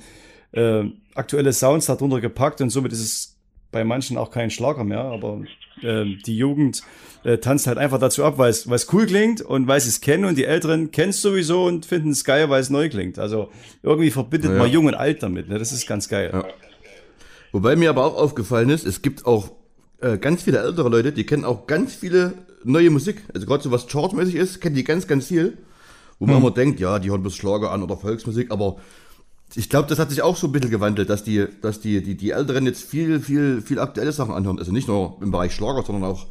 äh, 0.51 0.87
aktuelle 1.15 1.53
Sounds 1.53 1.87
darunter 1.87 2.21
gepackt 2.21 2.61
und 2.61 2.71
somit 2.71 2.91
ist 2.91 2.99
es 2.99 3.37
bei 3.71 3.85
manchen 3.85 4.19
auch 4.19 4.33
kein 4.33 4.51
Schlager 4.51 4.83
mehr. 4.83 5.05
Aber 5.05 5.43
äh, 5.83 6.17
die 6.27 6.37
Jugend 6.37 6.83
äh, 7.23 7.39
tanzt 7.39 7.69
halt 7.69 7.79
einfach 7.79 8.01
dazu 8.01 8.25
ab, 8.25 8.39
weil 8.39 8.51
es 8.51 8.93
cool 8.93 9.07
klingt 9.07 9.41
und 9.41 9.69
weil 9.69 9.81
sie 9.81 9.91
es 9.91 10.01
kennen 10.01 10.25
und 10.25 10.37
die 10.37 10.47
Älteren 10.47 10.91
kennen 10.91 11.11
es 11.11 11.23
sowieso 11.23 11.67
und 11.67 11.87
finden 11.87 12.11
es 12.11 12.25
geil, 12.25 12.51
weil 12.51 12.61
es 12.61 12.71
neu 12.71 12.89
klingt. 12.89 13.21
Also 13.21 13.51
irgendwie 13.85 14.11
verbindet 14.11 14.51
ja. 14.51 14.59
man 14.59 14.69
Jung 14.69 14.87
und 14.87 14.95
Alt 14.97 15.23
damit. 15.23 15.49
Ne? 15.49 15.61
Das 15.61 15.71
ist 15.71 15.87
ganz 15.87 16.09
geil. 16.09 16.31
Ja. 16.33 16.45
Wobei 17.53 17.77
mir 17.77 17.91
aber 17.91 18.05
auch 18.05 18.17
aufgefallen 18.17 18.71
ist, 18.71 18.87
es 18.87 19.03
gibt 19.03 19.27
auch 19.27 19.53
äh, 20.01 20.19
ganz 20.19 20.43
viele 20.43 20.59
ältere 20.59 20.89
Leute, 20.89 21.13
die 21.13 21.25
kennen 21.25 21.45
auch 21.45 21.67
ganz 21.67 21.95
viele 21.95 22.35
neue 22.65 22.91
Musik. 22.91 23.23
Also 23.35 23.47
gerade 23.47 23.63
so 23.63 23.71
was 23.71 23.87
chartmäßig 23.87 24.35
ist, 24.35 24.61
kennen 24.61 24.75
die 24.75 24.85
ganz, 24.85 25.07
ganz 25.07 25.27
viel. 25.27 25.59
Wo 26.19 26.27
man 26.27 26.37
hm. 26.37 26.43
immer 26.43 26.51
denkt, 26.53 26.81
ja, 26.81 26.99
die 26.99 27.11
hören 27.11 27.23
bloß 27.23 27.35
Schlager 27.35 27.73
an 27.73 27.83
oder 27.83 27.97
Volksmusik, 27.97 28.51
aber 28.51 28.77
ich 29.55 29.69
glaube, 29.69 29.89
das 29.89 29.99
hat 29.99 30.11
sich 30.11 30.23
auch 30.23 30.37
so 30.37 30.47
ein 30.47 30.53
bisschen 30.53 30.71
gewandelt, 30.71 31.11
dass 31.11 31.25
die, 31.25 31.47
dass 31.61 31.81
die, 31.81 32.03
die, 32.03 32.17
die 32.17 32.31
Älteren 32.31 32.65
jetzt 32.65 32.85
viel, 32.85 33.21
viel, 33.21 33.61
viel 33.61 33.79
aktuelle 33.79 34.13
Sachen 34.13 34.33
anhören. 34.33 34.59
Also 34.59 34.73
nicht 34.73 34.89
nur 34.89 35.19
im 35.21 35.31
Bereich 35.31 35.53
Schlager, 35.53 35.83
sondern 35.83 36.11
auch, 36.11 36.27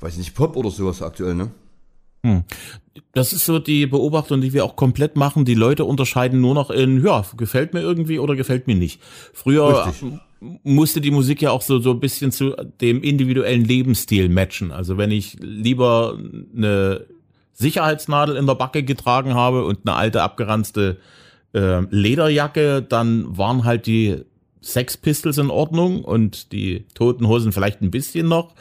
weiß 0.00 0.16
nicht, 0.16 0.34
Pop 0.34 0.56
oder 0.56 0.70
sowas 0.70 1.02
aktuell, 1.02 1.34
ne? 1.34 1.50
Hm. 2.24 2.44
Das 3.12 3.32
ist 3.32 3.46
so 3.46 3.58
die 3.58 3.86
Beobachtung, 3.86 4.40
die 4.40 4.52
wir 4.52 4.64
auch 4.64 4.76
komplett 4.76 5.16
machen. 5.16 5.44
Die 5.44 5.54
Leute 5.54 5.84
unterscheiden 5.84 6.40
nur 6.40 6.54
noch 6.54 6.70
in, 6.70 7.04
ja, 7.04 7.24
gefällt 7.36 7.74
mir 7.74 7.80
irgendwie 7.80 8.18
oder 8.18 8.36
gefällt 8.36 8.66
mir 8.66 8.76
nicht. 8.76 9.00
Früher 9.32 9.86
Richtig. 9.86 10.20
Musste 10.62 11.00
die 11.00 11.10
Musik 11.10 11.42
ja 11.42 11.50
auch 11.50 11.62
so, 11.62 11.78
so 11.78 11.92
ein 11.92 12.00
bisschen 12.00 12.32
zu 12.32 12.54
dem 12.80 13.02
individuellen 13.02 13.64
Lebensstil 13.64 14.28
matchen. 14.28 14.72
Also 14.72 14.98
wenn 14.98 15.10
ich 15.10 15.36
lieber 15.40 16.18
eine 16.56 17.06
Sicherheitsnadel 17.52 18.36
in 18.36 18.46
der 18.46 18.54
Backe 18.54 18.82
getragen 18.82 19.34
habe 19.34 19.64
und 19.64 19.80
eine 19.84 19.96
alte 19.96 20.22
abgeranzte 20.22 20.98
äh, 21.54 21.80
Lederjacke, 21.90 22.82
dann 22.82 23.36
waren 23.36 23.64
halt 23.64 23.86
die 23.86 24.24
Sex 24.60 24.96
Pistols 24.96 25.38
in 25.38 25.50
Ordnung 25.50 26.04
und 26.04 26.52
die 26.52 26.86
Toten 26.94 27.26
Hosen 27.28 27.52
vielleicht 27.52 27.80
ein 27.82 27.90
bisschen 27.90 28.28
noch. 28.28 28.54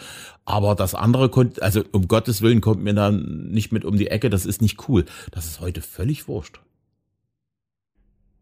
Aber 0.46 0.76
das 0.76 0.96
andere 0.96 1.30
konnte, 1.30 1.62
also 1.62 1.84
um 1.92 2.08
Gottes 2.08 2.42
Willen 2.42 2.62
kommt 2.62 2.84
mir 2.84 2.94
dann 2.94 3.50
nicht 3.52 3.72
mit 3.72 3.86
um 3.86 3.98
die 3.98 4.08
Ecke, 4.08 4.30
das 4.30 4.46
ist 4.46 4.62
nicht 4.62 4.90
cool. 4.90 5.06
Das 5.32 5.46
ist 5.46 5.62
heute 5.62 5.82
völlig 5.82 6.28
wurscht. 6.28 6.60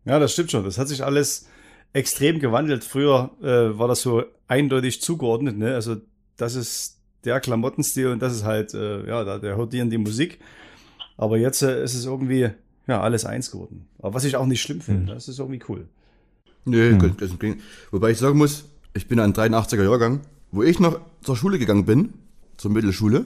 Ja, 0.05 0.19
das 0.19 0.33
stimmt 0.33 0.51
schon. 0.51 0.63
Das 0.63 0.77
hat 0.77 0.87
sich 0.87 1.03
alles 1.03 1.47
extrem 1.93 2.39
gewandelt. 2.39 2.83
Früher 2.83 3.31
äh, 3.41 3.77
war 3.77 3.87
das 3.87 4.01
so 4.01 4.23
eindeutig 4.47 5.01
zugeordnet, 5.01 5.57
ne? 5.57 5.75
Also 5.75 5.97
das 6.37 6.55
ist 6.55 6.99
der 7.25 7.39
Klamottenstil 7.39 8.07
und 8.07 8.21
das 8.21 8.33
ist 8.33 8.43
halt, 8.43 8.73
äh, 8.73 9.07
ja, 9.07 9.23
da, 9.23 9.39
der 9.39 9.57
hört 9.57 9.73
dir 9.73 9.81
in 9.81 9.89
die 9.89 9.97
Musik. 9.97 10.39
Aber 11.17 11.37
jetzt 11.37 11.61
äh, 11.61 11.83
ist 11.83 11.95
es 11.95 12.05
irgendwie, 12.05 12.49
ja, 12.87 13.01
alles 13.01 13.25
eins 13.25 13.51
geworden. 13.51 13.87
Aber 13.99 14.13
was 14.13 14.23
ich 14.23 14.35
auch 14.35 14.45
nicht 14.45 14.61
schlimm 14.61 14.81
finde, 14.81 15.11
mhm. 15.11 15.15
das 15.15 15.27
ist 15.27 15.39
irgendwie 15.39 15.61
cool. 15.67 15.87
Nee, 16.65 16.91
mhm. 16.91 17.57
wobei 17.91 18.11
ich 18.11 18.17
sagen 18.17 18.37
muss, 18.37 18.65
ich 18.93 19.07
bin 19.07 19.19
ein 19.19 19.33
83er 19.33 19.83
Jahrgang, 19.83 20.21
wo 20.51 20.63
ich 20.63 20.79
noch 20.79 20.99
zur 21.21 21.35
Schule 21.35 21.59
gegangen 21.59 21.85
bin, 21.85 22.13
zur 22.57 22.71
Mittelschule, 22.71 23.25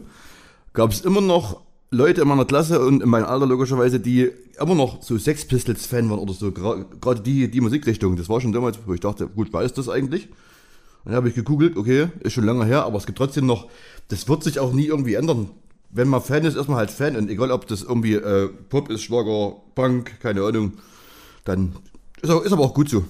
gab 0.74 0.92
es 0.92 1.02
immer 1.02 1.22
noch 1.22 1.62
Leute 1.94 2.22
in 2.22 2.28
meiner 2.28 2.46
Klasse 2.46 2.80
und 2.80 3.04
in 3.04 3.10
meinem 3.10 3.26
Alter 3.26 3.46
logischerweise, 3.46 4.00
die 4.00 4.32
immer 4.60 4.76
noch 4.76 5.02
so 5.02 5.18
Sex 5.18 5.46
Pistols 5.46 5.86
Fan 5.86 6.10
waren 6.10 6.20
oder 6.20 6.34
so, 6.34 6.52
gerade 6.52 7.22
die, 7.22 7.50
die 7.50 7.62
Musikrichtung. 7.62 8.16
Das 8.16 8.30
war 8.30 8.42
schon 8.42 8.52
damals, 8.52 8.80
wo 8.86 8.94
ich 8.94 9.00
dachte, 9.00 9.28
gut, 9.28 9.54
was 9.54 9.66
ist 9.66 9.78
das 9.78 9.90
eigentlich? 9.90 10.30
dann 11.06 11.16
habe 11.16 11.30
ich 11.30 11.36
gegoogelt, 11.36 11.76
okay, 11.76 12.08
ist 12.22 12.34
schon 12.34 12.46
lange 12.46 12.66
her, 12.66 12.86
aber 12.86 12.98
es 12.98 13.06
gibt 13.06 13.18
trotzdem 13.18 13.46
noch, 13.46 13.68
das 14.08 14.28
wird 14.30 14.44
sich 14.44 14.60
auch 14.60 14.74
nie 14.74 14.86
irgendwie 14.86 15.16
ändern. 15.16 15.50
wenn 15.96 16.08
man 16.08 16.22
Fan 16.22 16.44
ist, 16.44 16.56
ist 16.56 16.68
man 16.68 16.78
halt 16.78 16.90
Fan 16.90 17.16
und 17.16 17.30
egal 17.30 17.52
ob 17.52 17.68
das 17.68 17.84
irgendwie 17.84 18.14
äh, 18.14 18.50
Pop 18.70 18.90
ist, 18.90 19.04
Schlager, 19.04 19.58
Punk, 19.76 20.20
keine 20.22 20.42
Ahnung, 20.42 20.74
dann 21.44 21.76
ist, 22.22 22.32
auch, 22.32 22.42
ist 22.42 22.52
aber 22.52 22.64
auch 22.64 22.74
gut 22.74 22.90
so. 22.90 23.04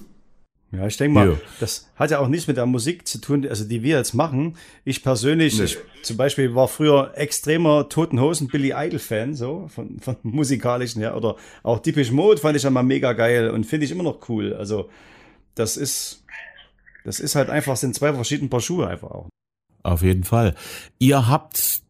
Ja, 0.76 0.86
ich 0.86 0.96
denke 0.96 1.14
mal, 1.14 1.28
Ja. 1.30 1.36
das 1.60 1.88
hat 1.96 2.10
ja 2.10 2.18
auch 2.18 2.28
nichts 2.28 2.46
mit 2.46 2.56
der 2.56 2.66
Musik 2.66 3.06
zu 3.06 3.18
tun, 3.20 3.46
also 3.48 3.64
die 3.64 3.82
wir 3.82 3.96
jetzt 3.96 4.14
machen. 4.14 4.56
Ich 4.84 5.02
persönlich, 5.02 5.58
Nee. 5.58 5.64
ich 5.64 5.78
zum 6.02 6.16
Beispiel 6.16 6.54
war 6.54 6.68
früher 6.68 7.12
extremer 7.14 7.88
Toten 7.88 8.20
Hosen 8.20 8.48
Billy 8.48 8.72
Idol 8.76 8.98
Fan, 8.98 9.34
so 9.34 9.68
von, 9.68 9.98
von 10.00 10.16
musikalischen 10.22 11.00
her, 11.02 11.16
oder 11.16 11.36
auch 11.62 11.78
Deepish 11.78 12.10
Mode 12.10 12.40
fand 12.40 12.56
ich 12.56 12.62
ja 12.62 12.70
mal 12.70 12.82
mega 12.82 13.12
geil 13.12 13.50
und 13.50 13.64
finde 13.64 13.86
ich 13.86 13.92
immer 13.92 14.02
noch 14.04 14.28
cool. 14.28 14.54
Also 14.54 14.88
das 15.54 15.76
ist, 15.76 16.24
das 17.04 17.20
ist 17.20 17.34
halt 17.34 17.50
einfach, 17.50 17.76
sind 17.76 17.94
zwei 17.94 18.12
verschiedene 18.12 18.48
Paar 18.48 18.60
Schuhe 18.60 18.86
einfach 18.88 19.10
auch. 19.10 19.28
Auf 19.82 20.02
jeden 20.02 20.24
Fall. 20.24 20.54
Ihr 20.98 21.28
habt 21.28 21.82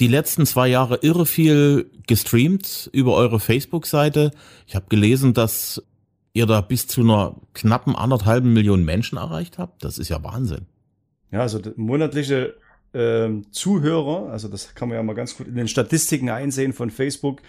die 0.00 0.08
letzten 0.08 0.44
zwei 0.44 0.68
Jahre 0.68 0.98
irre 1.02 1.24
viel 1.24 1.90
gestreamt 2.06 2.90
über 2.92 3.14
eure 3.14 3.40
Facebook-Seite. 3.40 4.30
Ich 4.66 4.74
habe 4.74 4.86
gelesen, 4.90 5.32
dass 5.32 5.82
ihr 6.36 6.46
da 6.46 6.60
bis 6.60 6.86
zu 6.86 7.00
einer 7.00 7.34
knappen 7.54 7.96
anderthalben 7.96 8.52
Million 8.52 8.84
Menschen 8.84 9.16
erreicht 9.16 9.58
habt. 9.58 9.82
Das 9.82 9.98
ist 9.98 10.10
ja 10.10 10.22
Wahnsinn. 10.22 10.66
Ja, 11.32 11.40
also 11.40 11.60
monatliche 11.76 12.54
ähm, 12.92 13.50
Zuhörer, 13.52 14.30
also 14.30 14.48
das 14.48 14.74
kann 14.74 14.88
man 14.88 14.96
ja 14.96 15.02
mal 15.02 15.14
ganz 15.14 15.36
gut 15.36 15.48
in 15.48 15.56
den 15.56 15.66
Statistiken 15.66 16.28
einsehen 16.28 16.72
von 16.72 16.90
Facebook, 16.90 17.40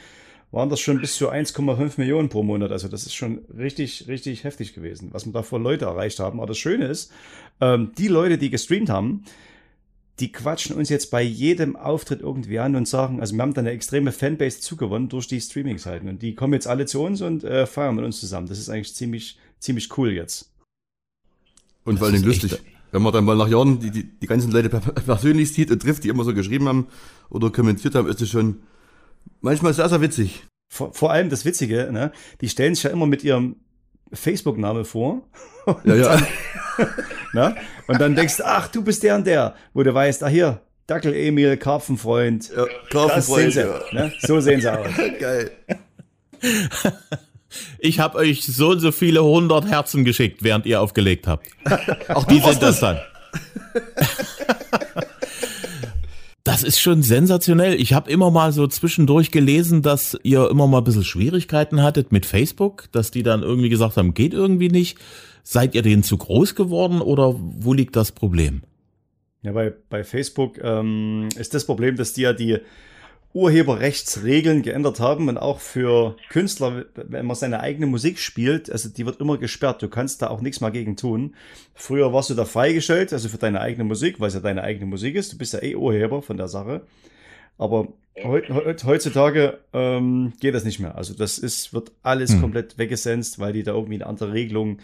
waren 0.51 0.70
das 0.70 0.79
schon 0.79 1.01
bis 1.01 1.17
zu 1.17 1.29
1,5 1.29 1.94
Millionen 1.98 2.29
pro 2.29 2.44
Monat. 2.44 2.72
Also 2.72 2.88
das 2.88 3.06
ist 3.06 3.13
schon 3.13 3.39
richtig, 3.58 4.08
richtig 4.08 4.46
heftig 4.46 4.74
gewesen, 4.74 5.10
was 5.12 5.25
wir 5.25 5.34
da 5.34 5.44
für 5.44 5.58
Leute 5.58 5.86
erreicht 5.86 6.20
haben. 6.20 6.39
Aber 6.39 6.48
das 6.48 6.58
Schöne 6.58 6.86
ist, 6.86 7.12
ähm, 7.60 7.91
die 7.98 8.08
Leute, 8.08 8.38
die 8.38 8.50
gestreamt 8.50 8.89
haben, 8.89 9.25
die 10.20 10.32
quatschen 10.32 10.76
uns 10.76 10.90
jetzt 10.90 11.12
bei 11.12 11.22
jedem 11.22 11.76
Auftritt 11.76 12.22
irgendwie 12.22 12.58
an 12.60 12.76
und 12.76 12.88
sagen, 12.88 13.20
also 13.22 13.36
wir 13.36 13.42
haben 13.44 13.54
da 13.54 13.62
eine 13.62 13.70
extreme 13.72 14.12
Fanbase 14.12 14.60
zugewonnen 14.60 15.10
durch 15.10 15.28
die 15.28 15.40
Streaming-Seiten. 15.40 16.10
Und 16.10 16.22
die 16.24 16.34
kommen 16.34 16.54
jetzt 16.54 16.68
alle 16.68 16.86
zu 16.88 17.04
uns 17.04 17.22
und 17.22 17.44
äh, 17.44 17.68
feiern 17.68 17.96
mit 17.96 18.04
uns 18.04 18.20
zusammen. 18.20 18.48
Das 18.48 18.58
ist 18.58 18.70
eigentlich 18.70 18.96
ziemlich, 18.96 19.38
ziemlich 19.60 19.96
cool 19.98 20.12
jetzt. 20.12 20.52
Und 21.84 22.00
vor 22.00 22.08
Das 22.08 22.18
echt- 22.18 22.26
lustig. 22.26 22.62
Wenn 22.92 23.02
man 23.02 23.12
dann 23.14 23.26
mal 23.26 23.36
nach 23.36 23.50
Jahren 23.50 23.80
die, 23.80 23.92
die, 23.92 24.04
die 24.18 24.28
ganzen 24.28 24.50
Leute 24.52 24.70
per- 24.70 24.80
persönlich 24.80 25.54
sieht 25.54 25.70
und 25.72 25.82
trifft, 25.82 26.04
die 26.06 26.08
immer 26.10 26.24
so 26.24 26.34
geschrieben 26.34 26.68
haben 26.70 26.88
oder 27.30 27.52
kommentiert 27.52 27.96
haben, 27.96 28.08
ist 28.08 28.22
es 28.22 28.30
schon 28.30 28.64
manchmal 29.42 29.74
sehr, 29.74 29.90
sehr 29.90 30.00
witzig. 30.02 30.46
Vor, 30.74 30.94
vor 30.94 31.12
allem 31.12 31.30
das 31.30 31.44
Witzige, 31.46 31.90
ne? 31.92 32.12
die 32.42 32.48
stellen 32.50 32.76
sich 32.76 32.86
ja 32.86 32.90
immer 32.90 33.06
mit 33.06 33.24
ihrem 33.26 33.58
Facebook-Name 34.14 34.86
vor. 34.86 35.28
Ja, 35.84 35.96
ja. 35.96 36.28
Ne? 37.34 37.56
Und 37.88 38.00
dann 38.00 38.16
denkst 38.16 38.38
du, 38.38 38.46
ach, 38.46 38.68
du 38.68 38.84
bist 38.84 39.04
der 39.04 39.16
und 39.16 39.28
der, 39.28 39.56
wo 39.74 39.84
du 39.84 39.94
weißt, 39.94 40.24
ah 40.24 40.28
hier, 40.28 40.62
Dackel 40.88 41.14
Emil, 41.14 41.58
Karpfenfreund. 41.58 42.52
ja 42.56 42.66
Das 42.92 43.28
sehen 43.28 43.52
sie. 43.52 43.60
ja. 43.60 43.80
Ne? 43.92 44.14
So 44.22 44.40
sehen 44.40 44.62
sie 44.62 44.72
aus. 44.72 44.88
Geil. 45.20 45.52
Ich 47.80 48.00
habe 48.00 48.18
euch 48.18 48.46
so 48.46 48.70
und 48.70 48.80
so 48.80 48.92
viele 48.92 49.24
hundert 49.24 49.66
Herzen 49.68 50.06
geschickt, 50.06 50.44
während 50.44 50.66
ihr 50.66 50.82
aufgelegt 50.82 51.28
habt. 51.28 51.48
Auch 52.10 52.26
warst 52.44 52.62
sind 52.62 52.62
das 52.62 52.80
dann? 52.80 53.00
Das 56.48 56.64
ist 56.64 56.80
schon 56.80 57.04
sensationell. 57.04 57.74
Ich 57.74 57.92
habe 57.92 58.10
immer 58.10 58.32
mal 58.32 58.54
so 58.54 58.68
zwischendurch 58.68 59.32
gelesen, 59.32 59.82
dass 59.82 60.18
ihr 60.24 60.50
immer 60.50 60.66
mal 60.66 60.78
ein 60.78 60.84
bisschen 60.86 61.04
Schwierigkeiten 61.04 61.84
hattet 61.84 62.14
mit 62.14 62.26
Facebook, 62.26 62.86
dass 62.94 63.12
die 63.12 63.22
dann 63.22 63.44
irgendwie 63.44 63.68
gesagt 63.68 63.98
haben, 63.98 64.14
geht 64.14 64.34
irgendwie 64.34 64.70
nicht. 64.70 64.98
Seid 65.50 65.75
ihr 65.75 65.82
denen 65.82 66.04
zu 66.04 66.18
groß 66.18 66.56
geworden 66.56 67.00
oder 67.00 67.34
wo 67.39 67.72
liegt 67.72 67.96
das 67.96 68.12
Problem? 68.12 68.63
Ja, 69.44 69.54
bei, 69.54 69.74
bei 69.89 70.04
Facebook 70.04 70.58
ähm, 70.62 71.30
ist 71.38 71.54
das 71.54 71.66
Problem, 71.66 71.96
dass 71.96 72.12
die 72.12 72.24
ja 72.24 72.34
die 72.34 72.58
Urheberrechtsregeln 73.32 74.62
geändert 74.62 75.00
haben 75.00 75.30
und 75.30 75.38
auch 75.38 75.62
für 75.62 76.18
Künstler, 76.27 76.84
wenn 76.96 77.25
man 77.25 77.38
seine 77.38 77.62
eigene 77.62 77.86
Musik 77.86 78.20
spielt, 78.20 78.70
also 78.70 78.89
die 78.89 79.06
wird 79.06 79.22
immer 79.22 79.38
gesperrt. 79.38 79.82
Du 79.82 79.88
kannst 79.88 80.22
da 80.22 80.27
auch 80.27 80.42
nichts 80.42 80.60
mehr 80.60 80.72
gegen 80.72 80.98
tun. 80.98 81.34
Früher 81.74 82.12
warst 82.12 82.30
du 82.30 82.34
da 82.34 82.44
freigestellt, 82.44 83.13
also 83.13 83.30
für 83.30 83.38
deine 83.38 83.62
eigene 83.62 83.86
Musik, 83.86 84.20
weil 84.20 84.27
es 84.27 84.34
ja 84.34 84.42
deine 84.42 84.63
eigene 84.63 84.88
Musik 84.88 85.16
ist. 85.16 85.32
Du 85.32 85.38
bist 85.38 85.54
ja 85.54 85.63
eh 85.63 85.75
Urheber 85.75 86.22
von 86.22 86.36
der 86.36 86.50
Sache. 86.50 86.82
Aber 87.58 87.88
heut, 88.22 88.50
heut, 88.50 88.84
heutzutage 88.84 89.60
ähm, 89.72 90.34
geht 90.42 90.56
das 90.56 90.66
nicht 90.66 90.82
mehr. 90.82 90.98
Also 90.98 91.13
das 91.13 91.38
ist, 91.38 91.74
wird 91.74 91.94
alles 92.04 92.34
Hm. 92.34 92.42
komplett 92.42 92.77
weggesenzt, 92.77 93.39
weil 93.39 93.54
die 93.54 93.63
da 93.63 93.72
irgendwie 93.72 93.96
eine 93.96 94.08
andere 94.08 94.34
Regelung 94.34 94.80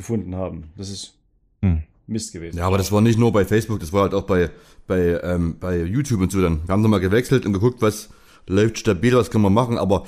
gefunden 0.00 0.34
haben. 0.34 0.64
Das 0.76 0.90
ist 0.90 1.14
Hm. 1.62 1.82
Mist 2.06 2.32
gewesen. 2.32 2.58
Ja, 2.58 2.66
aber 2.66 2.78
das 2.78 2.90
war 2.90 3.00
nicht 3.00 3.18
nur 3.18 3.32
bei 3.32 3.44
Facebook, 3.44 3.80
das 3.80 3.92
war 3.92 4.02
halt 4.02 4.14
auch 4.14 4.24
bei, 4.24 4.50
bei, 4.86 5.20
ähm, 5.22 5.56
bei 5.60 5.82
YouTube 5.82 6.20
und 6.20 6.32
so 6.32 6.40
dann. 6.40 6.60
Wir 6.66 6.72
haben 6.72 6.82
dann 6.82 6.90
mal 6.90 6.98
gewechselt 6.98 7.46
und 7.46 7.52
geguckt, 7.52 7.80
was 7.82 8.08
läuft 8.46 8.78
stabil, 8.78 9.14
was 9.14 9.30
können 9.30 9.44
wir 9.44 9.50
machen, 9.50 9.78
aber 9.78 10.06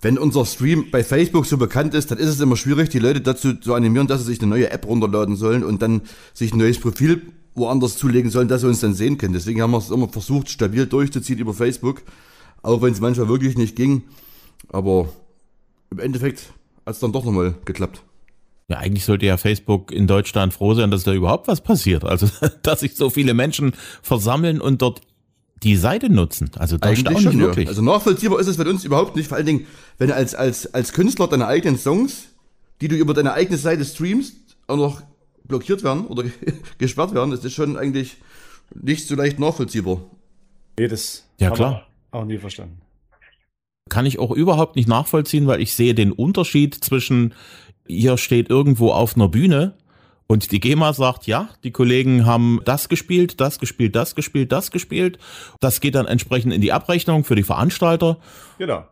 wenn 0.00 0.18
unser 0.18 0.44
Stream 0.44 0.90
bei 0.90 1.04
Facebook 1.04 1.46
so 1.46 1.56
bekannt 1.56 1.94
ist, 1.94 2.10
dann 2.10 2.18
ist 2.18 2.28
es 2.28 2.40
immer 2.40 2.56
schwierig, 2.56 2.90
die 2.90 2.98
Leute 2.98 3.20
dazu 3.20 3.54
zu 3.54 3.74
animieren, 3.74 4.06
dass 4.06 4.20
sie 4.20 4.26
sich 4.26 4.40
eine 4.40 4.48
neue 4.48 4.70
App 4.70 4.86
runterladen 4.86 5.36
sollen 5.36 5.64
und 5.64 5.80
dann 5.80 6.02
sich 6.34 6.52
ein 6.52 6.58
neues 6.58 6.78
Profil 6.78 7.22
woanders 7.54 7.96
zulegen 7.96 8.30
sollen, 8.30 8.48
dass 8.48 8.60
sie 8.60 8.68
uns 8.68 8.80
dann 8.80 8.94
sehen 8.94 9.16
können. 9.16 9.32
Deswegen 9.32 9.62
haben 9.62 9.70
wir 9.70 9.78
es 9.78 9.90
immer 9.90 10.08
versucht, 10.08 10.50
stabil 10.50 10.86
durchzuziehen 10.86 11.38
über 11.38 11.54
Facebook, 11.54 12.02
auch 12.62 12.82
wenn 12.82 12.92
es 12.92 13.00
manchmal 13.00 13.28
wirklich 13.28 13.56
nicht 13.56 13.74
ging. 13.76 14.02
Aber 14.68 15.08
im 15.90 15.98
Endeffekt 15.98 16.52
hat 16.84 16.94
es 16.94 17.00
dann 17.00 17.12
doch 17.12 17.24
nochmal 17.24 17.54
geklappt. 17.64 18.02
Ja, 18.68 18.78
eigentlich 18.78 19.04
sollte 19.04 19.26
ja 19.26 19.36
Facebook 19.36 19.92
in 19.92 20.06
Deutschland 20.06 20.52
froh 20.52 20.74
sein, 20.74 20.90
dass 20.90 21.04
da 21.04 21.12
überhaupt 21.12 21.46
was 21.46 21.60
passiert. 21.60 22.04
Also, 22.04 22.28
dass 22.62 22.80
sich 22.80 22.96
so 22.96 23.10
viele 23.10 23.34
Menschen 23.34 23.72
versammeln 24.02 24.60
und 24.60 24.82
dort 24.82 25.02
die 25.62 25.76
Seite 25.76 26.10
nutzen. 26.10 26.50
Also 26.56 26.76
da 26.76 26.94
staune 26.94 27.18
ich 27.18 27.24
ja. 27.24 27.34
wirklich. 27.34 27.68
Also 27.68 27.82
nachvollziehbar 27.82 28.40
ist 28.40 28.46
es 28.46 28.56
für 28.56 28.68
uns 28.68 28.84
überhaupt 28.84 29.16
nicht. 29.16 29.28
Vor 29.28 29.36
allen 29.36 29.46
Dingen, 29.46 29.66
wenn 29.98 30.08
du 30.08 30.14
als, 30.14 30.34
als, 30.34 30.72
als 30.74 30.92
Künstler 30.92 31.28
deine 31.28 31.46
eigenen 31.46 31.78
Songs, 31.78 32.28
die 32.80 32.88
du 32.88 32.96
über 32.96 33.14
deine 33.14 33.32
eigene 33.32 33.56
Seite 33.56 33.84
streamst, 33.84 34.36
auch 34.66 34.76
noch 34.76 35.02
blockiert 35.44 35.82
werden 35.82 36.06
oder 36.06 36.24
gesperrt 36.78 37.14
werden, 37.14 37.30
das 37.30 37.44
ist 37.44 37.54
schon 37.54 37.76
eigentlich 37.76 38.16
nicht 38.74 39.06
so 39.06 39.14
leicht 39.14 39.38
nachvollziehbar. 39.38 40.02
Nee, 40.78 40.88
das 40.88 41.24
Ja, 41.38 41.50
klar. 41.50 41.86
auch 42.10 42.24
nie 42.24 42.38
verstanden. 42.38 42.80
kann 43.88 44.04
ich 44.04 44.18
auch 44.18 44.32
überhaupt 44.32 44.76
nicht 44.76 44.88
nachvollziehen, 44.88 45.46
weil 45.46 45.62
ich 45.62 45.72
sehe 45.72 45.94
den 45.94 46.12
Unterschied 46.12 46.74
zwischen, 46.74 47.32
ihr 47.88 48.18
steht 48.18 48.50
irgendwo 48.50 48.90
auf 48.92 49.16
einer 49.16 49.28
Bühne 49.28 49.74
und 50.26 50.50
die 50.50 50.60
GEMA 50.60 50.92
sagt, 50.92 51.26
ja, 51.26 51.50
die 51.62 51.70
Kollegen 51.70 52.26
haben 52.26 52.60
das 52.64 52.88
gespielt, 52.88 53.40
das 53.40 53.58
gespielt, 53.58 53.94
das 53.94 54.14
gespielt, 54.14 54.50
das 54.50 54.70
gespielt. 54.70 55.18
Das 55.60 55.80
geht 55.80 55.94
dann 55.94 56.06
entsprechend 56.06 56.52
in 56.52 56.60
die 56.60 56.72
Abrechnung 56.72 57.24
für 57.24 57.36
die 57.36 57.44
Veranstalter. 57.44 58.18
Genau. 58.58 58.84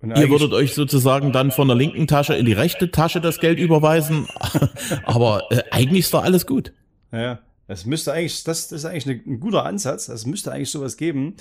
Und 0.00 0.18
Ihr 0.18 0.28
würdet 0.28 0.52
euch 0.52 0.74
sozusagen 0.74 1.30
dann 1.30 1.52
von 1.52 1.68
der 1.68 1.76
linken 1.76 2.08
Tasche 2.08 2.34
in 2.34 2.44
die 2.44 2.52
rechte 2.52 2.90
Tasche 2.90 3.20
das 3.20 3.38
Geld 3.38 3.60
überweisen. 3.60 4.26
Aber 5.04 5.44
äh, 5.50 5.62
eigentlich 5.70 6.00
ist 6.00 6.14
doch 6.14 6.24
alles 6.24 6.44
gut. 6.44 6.72
Ja, 7.12 7.38
es 7.68 7.86
müsste 7.86 8.12
eigentlich, 8.12 8.42
das, 8.42 8.66
das 8.66 8.80
ist 8.80 8.84
eigentlich 8.84 9.06
ein, 9.06 9.34
ein 9.34 9.40
guter 9.40 9.64
Ansatz. 9.64 10.08
Es 10.08 10.26
müsste 10.26 10.50
eigentlich 10.50 10.72
sowas 10.72 10.96
geben, 10.96 11.36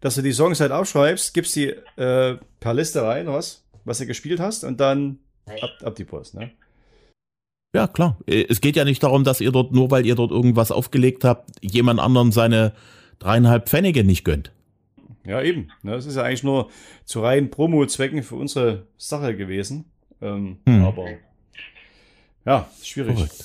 dass 0.00 0.14
du 0.14 0.22
die 0.22 0.32
Songs 0.32 0.60
halt 0.60 0.72
aufschreibst, 0.72 1.34
gibst 1.34 1.56
die 1.56 1.74
äh, 1.96 2.38
per 2.58 2.72
Liste 2.72 3.02
rein, 3.02 3.26
was, 3.26 3.65
was 3.86 3.98
du 3.98 4.06
gespielt 4.06 4.40
hast, 4.40 4.64
und 4.64 4.78
dann 4.80 5.18
ab, 5.62 5.70
ab 5.82 5.94
die 5.96 6.04
Post, 6.04 6.34
ne? 6.34 6.50
Ja, 7.74 7.86
klar. 7.86 8.18
Äh, 8.26 8.44
Es 8.48 8.60
geht 8.60 8.76
ja 8.76 8.84
nicht 8.84 9.02
darum, 9.02 9.24
dass 9.24 9.40
ihr 9.40 9.52
dort, 9.52 9.72
nur 9.72 9.90
weil 9.90 10.06
ihr 10.06 10.14
dort 10.14 10.30
irgendwas 10.30 10.70
aufgelegt 10.70 11.24
habt, 11.24 11.50
jemand 11.60 12.00
anderen 12.00 12.32
seine 12.32 12.72
dreieinhalb 13.18 13.68
Pfennige 13.68 14.04
nicht 14.04 14.24
gönnt. 14.24 14.52
Ja, 15.24 15.42
eben. 15.42 15.70
Ne? 15.82 15.94
Es 15.94 16.06
ist 16.06 16.16
ja 16.16 16.22
eigentlich 16.22 16.44
nur 16.44 16.70
zu 17.04 17.20
reinen 17.20 17.50
Promo-Zwecken 17.50 18.22
für 18.22 18.36
unsere 18.36 18.86
Sache 18.96 19.36
gewesen. 19.36 19.84
Ähm, 20.22 20.58
Hm. 20.66 20.84
Aber 20.84 21.06
ja, 22.44 22.70
schwierig. 22.82 23.14
Verrückt. 23.16 23.44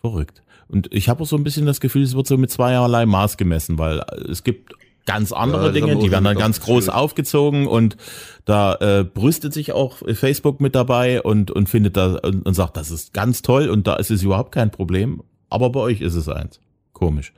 Verrückt. 0.00 0.42
Und 0.68 0.92
ich 0.92 1.08
habe 1.08 1.22
auch 1.22 1.26
so 1.26 1.36
ein 1.36 1.44
bisschen 1.44 1.66
das 1.66 1.80
Gefühl, 1.80 2.02
es 2.02 2.16
wird 2.16 2.26
so 2.26 2.36
mit 2.38 2.50
zweierlei 2.50 3.06
Maß 3.06 3.36
gemessen, 3.36 3.78
weil 3.78 4.00
es 4.28 4.42
gibt 4.42 4.72
ganz 5.06 5.32
andere 5.32 5.66
Ja, 5.66 5.72
Dinge, 5.72 5.96
die 5.96 6.10
werden 6.10 6.24
dann 6.24 6.36
ganz 6.36 6.60
groß 6.60 6.88
aufgezogen 6.88 7.66
und 7.66 7.96
da 8.44 8.74
äh, 8.74 9.04
brüstet 9.04 9.54
sich 9.54 9.72
auch 9.72 9.98
Facebook 10.14 10.60
mit 10.60 10.74
dabei 10.74 11.22
und, 11.22 11.50
und 11.50 11.68
findet 11.68 11.96
da 11.96 12.16
und, 12.16 12.44
und 12.44 12.54
sagt, 12.54 12.76
das 12.76 12.90
ist 12.90 13.14
ganz 13.14 13.42
toll 13.42 13.68
und 13.68 13.86
da 13.86 13.94
ist 13.96 14.10
es 14.10 14.22
überhaupt 14.22 14.52
kein 14.52 14.70
Problem. 14.70 15.22
Aber 15.48 15.70
bei 15.70 15.80
euch 15.80 16.00
ist 16.00 16.14
es 16.14 16.28
eins. 16.28 16.60
Komisch. 16.92 17.32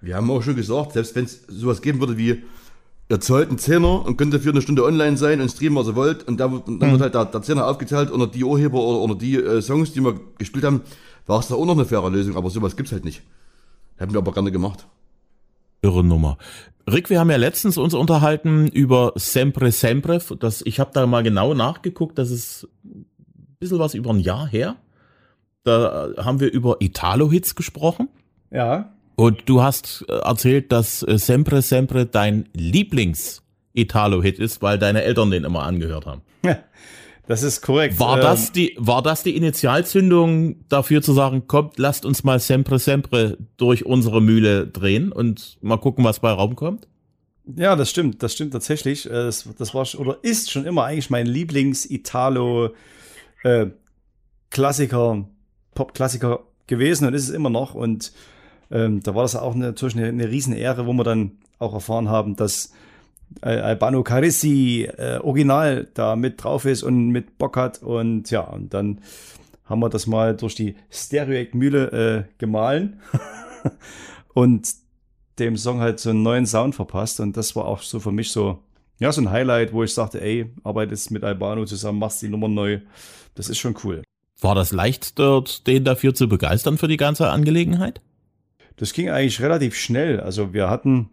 Wir 0.00 0.16
haben 0.16 0.30
auch 0.30 0.42
schon 0.42 0.56
gesagt, 0.56 0.92
selbst 0.92 1.16
wenn 1.16 1.24
es 1.24 1.42
sowas 1.48 1.82
geben 1.82 1.98
würde 2.00 2.16
wie, 2.16 2.42
ihr 3.08 3.20
zahlt 3.20 3.48
einen 3.48 3.58
Zehner 3.58 4.06
und 4.06 4.16
könnt 4.16 4.32
dafür 4.32 4.52
eine 4.52 4.62
Stunde 4.62 4.84
online 4.84 5.16
sein 5.16 5.40
und 5.40 5.50
streamen, 5.50 5.76
was 5.76 5.88
ihr 5.88 5.96
wollt, 5.96 6.26
und, 6.28 6.38
da, 6.38 6.46
und 6.46 6.80
dann 6.80 6.92
wird 6.92 7.00
halt 7.00 7.14
der, 7.14 7.24
der 7.24 7.42
Zehner 7.42 7.66
aufgeteilt 7.66 8.10
unter 8.10 8.26
die 8.26 8.44
Urheber 8.44 8.78
oder 8.78 9.00
unter 9.00 9.16
die 9.16 9.36
äh, 9.36 9.60
Songs, 9.60 9.92
die 9.92 10.00
wir 10.00 10.20
gespielt 10.38 10.64
haben, 10.64 10.82
war 11.26 11.40
es 11.40 11.48
da 11.48 11.56
auch 11.56 11.66
noch 11.66 11.74
eine 11.74 11.84
faire 11.84 12.08
Lösung, 12.10 12.36
aber 12.36 12.48
sowas 12.50 12.76
gibt's 12.76 12.92
halt 12.92 13.04
nicht. 13.04 13.22
Hätten 13.96 14.12
wir 14.12 14.18
aber 14.18 14.32
gerne 14.32 14.52
gemacht. 14.52 14.86
Irre 15.88 16.04
Nummer. 16.04 16.36
Rick, 16.90 17.08
wir 17.08 17.18
haben 17.18 17.30
ja 17.30 17.36
letztens 17.36 17.78
uns 17.78 17.94
unterhalten 17.94 18.68
über 18.68 19.12
Sempre 19.16 19.72
Sempre. 19.72 20.20
Das, 20.38 20.62
ich 20.66 20.80
habe 20.80 20.90
da 20.92 21.06
mal 21.06 21.22
genau 21.22 21.54
nachgeguckt, 21.54 22.18
das 22.18 22.30
ist 22.30 22.68
ein 22.84 23.06
bisschen 23.58 23.78
was 23.78 23.94
über 23.94 24.10
ein 24.10 24.20
Jahr 24.20 24.46
her. 24.46 24.76
Da 25.64 26.10
haben 26.18 26.40
wir 26.40 26.52
über 26.52 26.76
Italo-Hits 26.80 27.54
gesprochen. 27.54 28.08
Ja, 28.50 28.92
Und 29.16 29.48
du 29.48 29.62
hast 29.62 30.04
äh, 30.08 30.12
erzählt, 30.12 30.72
dass 30.72 31.02
äh, 31.02 31.18
Sempre 31.18 31.62
Sempre 31.62 32.06
dein 32.06 32.48
Lieblings-Italo-Hit 32.54 34.38
ist, 34.38 34.60
weil 34.62 34.78
deine 34.78 35.02
Eltern 35.02 35.30
den 35.30 35.44
immer 35.44 35.62
angehört 35.62 36.06
haben. 36.06 36.22
Das 37.28 37.42
ist 37.42 37.60
korrekt. 37.60 38.00
War 38.00 38.16
Ähm, 38.16 38.22
das 38.22 38.52
die, 38.52 38.74
war 38.78 39.02
das 39.02 39.22
die 39.22 39.36
Initialzündung 39.36 40.66
dafür 40.70 41.02
zu 41.02 41.12
sagen, 41.12 41.46
kommt, 41.46 41.78
lasst 41.78 42.06
uns 42.06 42.24
mal 42.24 42.40
Sempre 42.40 42.78
Sempre 42.78 43.36
durch 43.58 43.84
unsere 43.84 44.22
Mühle 44.22 44.66
drehen 44.66 45.12
und 45.12 45.58
mal 45.60 45.76
gucken, 45.76 46.04
was 46.04 46.20
bei 46.20 46.30
Raum 46.30 46.56
kommt? 46.56 46.88
Ja, 47.54 47.76
das 47.76 47.90
stimmt, 47.90 48.22
das 48.22 48.32
stimmt 48.32 48.54
tatsächlich. 48.54 49.04
Äh, 49.04 49.10
Das, 49.10 49.46
das 49.58 49.74
war 49.74 49.86
oder 49.98 50.18
ist 50.22 50.50
schon 50.50 50.64
immer 50.64 50.84
eigentlich 50.84 51.10
mein 51.10 51.26
Lieblings-Italo 51.26 52.70
äh, 53.42 53.66
Klassiker, 54.48 55.28
Pop-Klassiker 55.74 56.40
gewesen 56.66 57.06
und 57.06 57.12
ist 57.12 57.24
es 57.24 57.30
immer 57.30 57.50
noch. 57.50 57.74
Und 57.74 58.12
ähm, 58.70 59.02
da 59.02 59.14
war 59.14 59.20
das 59.22 59.36
auch 59.36 59.54
natürlich 59.54 59.96
eine, 59.96 60.08
eine 60.08 60.30
Riesenehre, 60.30 60.86
wo 60.86 60.94
wir 60.94 61.04
dann 61.04 61.32
auch 61.58 61.74
erfahren 61.74 62.08
haben, 62.08 62.36
dass 62.36 62.72
Albano 63.40 64.02
Carissi 64.02 64.88
äh, 64.96 65.18
original 65.18 65.88
da 65.94 66.16
mit 66.16 66.42
drauf 66.42 66.64
ist 66.64 66.82
und 66.82 67.08
mit 67.08 67.38
Bock 67.38 67.56
hat. 67.56 67.82
Und 67.82 68.30
ja, 68.30 68.40
und 68.40 68.74
dann 68.74 69.00
haben 69.64 69.80
wir 69.80 69.88
das 69.88 70.06
mal 70.06 70.36
durch 70.36 70.54
die 70.54 70.76
Stereo-Mühle 70.90 72.26
äh, 72.28 72.34
gemahlen 72.38 73.00
und 74.34 74.68
dem 75.38 75.56
Song 75.56 75.80
halt 75.80 76.00
so 76.00 76.10
einen 76.10 76.22
neuen 76.22 76.46
Sound 76.46 76.74
verpasst. 76.74 77.20
Und 77.20 77.36
das 77.36 77.54
war 77.54 77.66
auch 77.66 77.82
so 77.82 78.00
für 78.00 78.12
mich 78.12 78.32
so, 78.32 78.58
ja, 78.98 79.12
so 79.12 79.20
ein 79.20 79.30
Highlight, 79.30 79.72
wo 79.72 79.84
ich 79.84 79.94
sagte, 79.94 80.20
ey, 80.20 80.50
arbeitest 80.64 81.10
mit 81.10 81.22
Albano 81.22 81.64
zusammen, 81.64 81.98
machst 81.98 82.22
die 82.22 82.28
Nummer 82.28 82.48
neu. 82.48 82.80
Das 83.34 83.48
ist 83.48 83.58
schon 83.58 83.76
cool. 83.84 84.02
War 84.40 84.54
das 84.54 84.72
leicht, 84.72 85.18
dort 85.18 85.66
den 85.66 85.84
dafür 85.84 86.14
zu 86.14 86.28
begeistern 86.28 86.78
für 86.78 86.88
die 86.88 86.96
ganze 86.96 87.28
Angelegenheit? 87.30 88.00
Das 88.76 88.92
ging 88.92 89.10
eigentlich 89.10 89.40
relativ 89.40 89.76
schnell. 89.76 90.20
Also 90.20 90.52
wir 90.52 90.70
hatten 90.70 91.10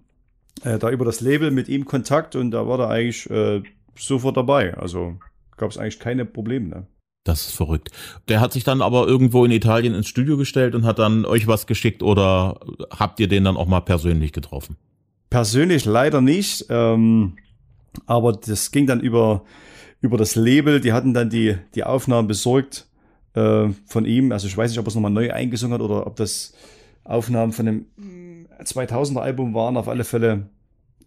äh, 0.65 0.79
da 0.79 0.89
über 0.89 1.05
das 1.05 1.21
Label 1.21 1.51
mit 1.51 1.69
ihm 1.69 1.85
Kontakt 1.85 2.35
und 2.35 2.51
da 2.51 2.67
war 2.67 2.79
er 2.79 2.89
eigentlich 2.89 3.29
äh, 3.29 3.61
sofort 3.95 4.35
dabei. 4.35 4.75
Also 4.75 5.17
gab 5.57 5.69
es 5.69 5.77
eigentlich 5.77 5.99
keine 5.99 6.25
Probleme. 6.25 6.67
Ne? 6.67 6.87
Das 7.23 7.47
ist 7.47 7.55
verrückt. 7.55 7.91
Der 8.27 8.41
hat 8.41 8.51
sich 8.51 8.63
dann 8.63 8.81
aber 8.81 9.07
irgendwo 9.07 9.45
in 9.45 9.51
Italien 9.51 9.93
ins 9.93 10.07
Studio 10.07 10.37
gestellt 10.37 10.75
und 10.75 10.85
hat 10.85 10.99
dann 10.99 11.25
euch 11.25 11.47
was 11.47 11.67
geschickt 11.67 12.03
oder 12.03 12.59
habt 12.89 13.19
ihr 13.19 13.27
den 13.27 13.43
dann 13.43 13.57
auch 13.57 13.67
mal 13.67 13.81
persönlich 13.81 14.33
getroffen? 14.33 14.75
Persönlich 15.29 15.85
leider 15.85 16.21
nicht, 16.21 16.65
ähm, 16.69 17.37
aber 18.05 18.33
das 18.33 18.71
ging 18.71 18.87
dann 18.87 18.99
über, 18.99 19.43
über 20.01 20.17
das 20.17 20.35
Label. 20.35 20.81
Die 20.81 20.93
hatten 20.93 21.13
dann 21.13 21.29
die, 21.29 21.57
die 21.73 21.83
Aufnahmen 21.83 22.27
besorgt 22.27 22.87
äh, 23.33 23.69
von 23.85 24.05
ihm. 24.05 24.31
Also 24.31 24.47
ich 24.47 24.57
weiß 24.57 24.71
nicht, 24.71 24.79
ob 24.79 24.85
er 24.85 24.89
es 24.89 24.95
nochmal 24.95 25.11
neu 25.11 25.31
eingesungen 25.31 25.73
hat 25.73 25.81
oder 25.81 26.05
ob 26.05 26.15
das 26.15 26.53
Aufnahmen 27.03 27.53
von 27.53 27.65
dem 27.65 27.85
mm, 27.97 28.45
2000er 28.63 29.19
Album 29.19 29.53
waren. 29.53 29.77
Auf 29.77 29.87
alle 29.87 30.03
Fälle 30.03 30.49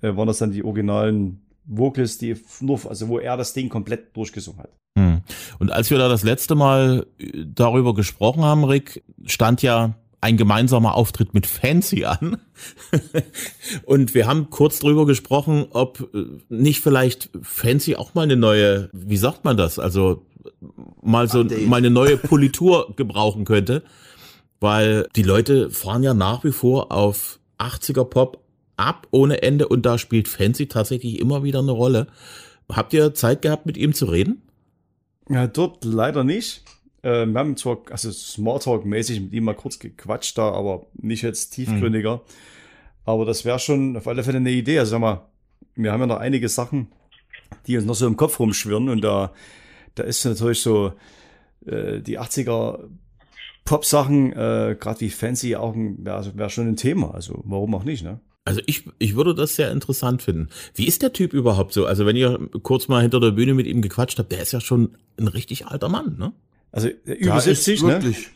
äh, 0.03 0.17
waren 0.17 0.27
das 0.27 0.39
dann 0.39 0.51
die 0.51 0.65
originalen 0.65 1.43
Vocals, 1.65 2.19
die 2.19 2.37
nur, 2.61 2.81
also 2.89 3.09
wo 3.09 3.19
er 3.19 3.37
das 3.37 3.53
Ding 3.53 3.69
komplett 3.69 4.17
durchgesungen 4.17 4.63
hat. 4.63 4.71
Hm. 4.99 5.23
Und 5.59 5.71
als 5.71 5.91
wir 5.91 5.99
da 5.99 6.09
das 6.09 6.23
letzte 6.23 6.55
Mal 6.55 7.07
äh, 7.19 7.45
darüber 7.47 7.95
gesprochen 7.95 8.43
haben, 8.43 8.65
Rick, 8.65 9.05
stand 9.27 9.63
ja 9.63 9.95
ein 10.21 10.37
gemeinsamer 10.37 10.95
Auftritt 10.95 11.35
mit 11.35 11.47
Fancy 11.47 12.05
an. 12.05 12.39
Und 13.85 14.15
wir 14.15 14.27
haben 14.27 14.51
kurz 14.51 14.81
drüber 14.81 15.07
gesprochen, 15.07 15.67
ob 15.71 16.09
äh, 16.13 16.25
nicht 16.49 16.81
vielleicht 16.81 17.31
Fancy 17.43 17.97
auch 17.97 18.15
mal 18.15 18.23
eine 18.23 18.37
neue, 18.37 18.91
wie 18.93 19.17
sagt 19.17 19.45
man 19.45 19.57
das? 19.57 19.79
Also 19.79 20.27
mal 21.03 21.29
so 21.29 21.43
Update. 21.43 21.69
mal 21.69 21.77
eine 21.77 21.91
neue 21.91 22.17
Politur 22.17 22.93
gebrauchen 22.97 23.45
könnte, 23.45 23.85
weil 24.61 25.07
die 25.15 25.23
Leute 25.23 25.71
fahren 25.71 26.03
ja 26.03 26.15
nach 26.15 26.43
wie 26.43 26.53
vor 26.53 26.91
auf 26.91 27.39
80er 27.59 28.05
Pop 28.05 28.43
ab 28.79 29.07
ohne 29.11 29.43
Ende 29.43 29.69
und 29.69 29.85
da 29.85 29.99
spielt 29.99 30.29
Fancy 30.29 30.67
tatsächlich 30.67 31.19
immer 31.19 31.43
wieder 31.43 31.59
eine 31.59 31.73
Rolle. 31.73 32.07
Habt 32.71 32.93
ihr 32.93 33.15
Zeit 33.15 33.43
gehabt, 33.43 33.67
mit 33.67 33.77
ihm 33.77 33.95
zu 33.95 34.07
reden? 34.07 34.43
Ja, 35.29 35.47
dort 35.47 35.85
leider 35.85 36.25
nicht. 36.25 36.65
Äh, 37.03 37.27
wir 37.27 37.39
haben 37.39 37.57
zwar, 37.57 37.79
also 37.91 38.11
Smalltalk-mäßig 38.11 39.21
mit 39.21 39.33
ihm 39.33 39.45
mal 39.45 39.55
kurz 39.55 39.79
gequatscht 39.79 40.37
da, 40.39 40.51
aber 40.53 40.87
nicht 40.95 41.23
jetzt 41.23 41.51
tiefgründiger. 41.51 42.23
Aber 43.05 43.25
das 43.25 43.45
wäre 43.45 43.59
schon 43.59 43.97
auf 43.97 44.07
alle 44.07 44.23
Fälle 44.23 44.39
eine 44.39 44.51
Idee. 44.51 44.79
Also 44.79 44.93
sag 44.93 45.01
mal, 45.01 45.27
wir 45.75 45.93
haben 45.93 46.01
ja 46.01 46.07
noch 46.07 46.19
einige 46.19 46.49
Sachen, 46.49 46.89
die 47.67 47.77
uns 47.77 47.87
noch 47.87 47.95
so 47.95 48.07
im 48.07 48.17
Kopf 48.17 48.39
rumschwirren 48.39 48.89
und 48.89 49.03
da, 49.03 49.33
da 49.95 50.03
ist 50.03 50.25
natürlich 50.25 50.61
so 50.61 50.93
äh, 51.67 52.01
die 52.01 52.19
80er 52.19 52.81
Pop-Sachen, 53.65 54.33
äh, 54.33 54.77
gerade 54.79 55.01
wie 55.01 55.11
Fancy, 55.11 55.57
auch 55.57 55.75
ein, 55.75 56.05
wäre 56.05 56.17
also 56.17 56.37
wär 56.37 56.49
schon 56.49 56.69
ein 56.69 56.77
Thema. 56.77 57.15
Also 57.15 57.43
warum 57.45 57.75
auch 57.75 57.85
nicht, 57.85 58.03
ne? 58.03 58.21
Also 58.49 58.63
ich, 58.65 58.85
ich 58.99 59.15
würde 59.15 59.35
das 59.35 59.57
sehr 59.57 59.71
interessant 59.71 60.23
finden. 60.23 60.49
Wie 60.75 60.87
ist 60.87 61.03
der 61.03 61.13
Typ 61.13 61.35
überhaupt 61.35 61.75
so? 61.75 61.85
Also 61.85 62.07
wenn 62.07 62.17
ihr 62.17 62.49
kurz 62.63 62.89
mal 62.89 63.03
hinter 63.03 63.21
der 63.21 63.33
Bühne 63.33 63.53
mit 63.53 63.67
ihm 63.67 63.83
gequatscht 63.83 64.19
habt, 64.19 64.33
der 64.33 64.41
ist 64.41 64.53
ja 64.53 64.63
schon 64.63 64.97
ein 65.19 65.29
richtig 65.29 65.67
alter 65.67 65.91
Mann, 65.91 66.17
ne? 66.17 66.33
Also 66.73 66.89
äh, 66.89 66.95
über 67.13 67.35
Ja, 67.35 67.41
70, 67.41 67.75
ist 67.75 67.83
ne? 67.83 67.89
wirklich. 67.93 68.29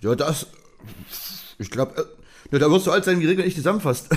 Ja, 0.00 0.14
das. 0.14 0.46
Ich 1.58 1.72
glaube, 1.72 2.06
äh, 2.52 2.58
da 2.60 2.70
wirst 2.70 2.86
du 2.86 2.92
alt 2.92 3.04
sein, 3.04 3.18
wie 3.18 3.26
Regel 3.26 3.44
nicht 3.44 3.56
zusammenfasst. 3.56 4.08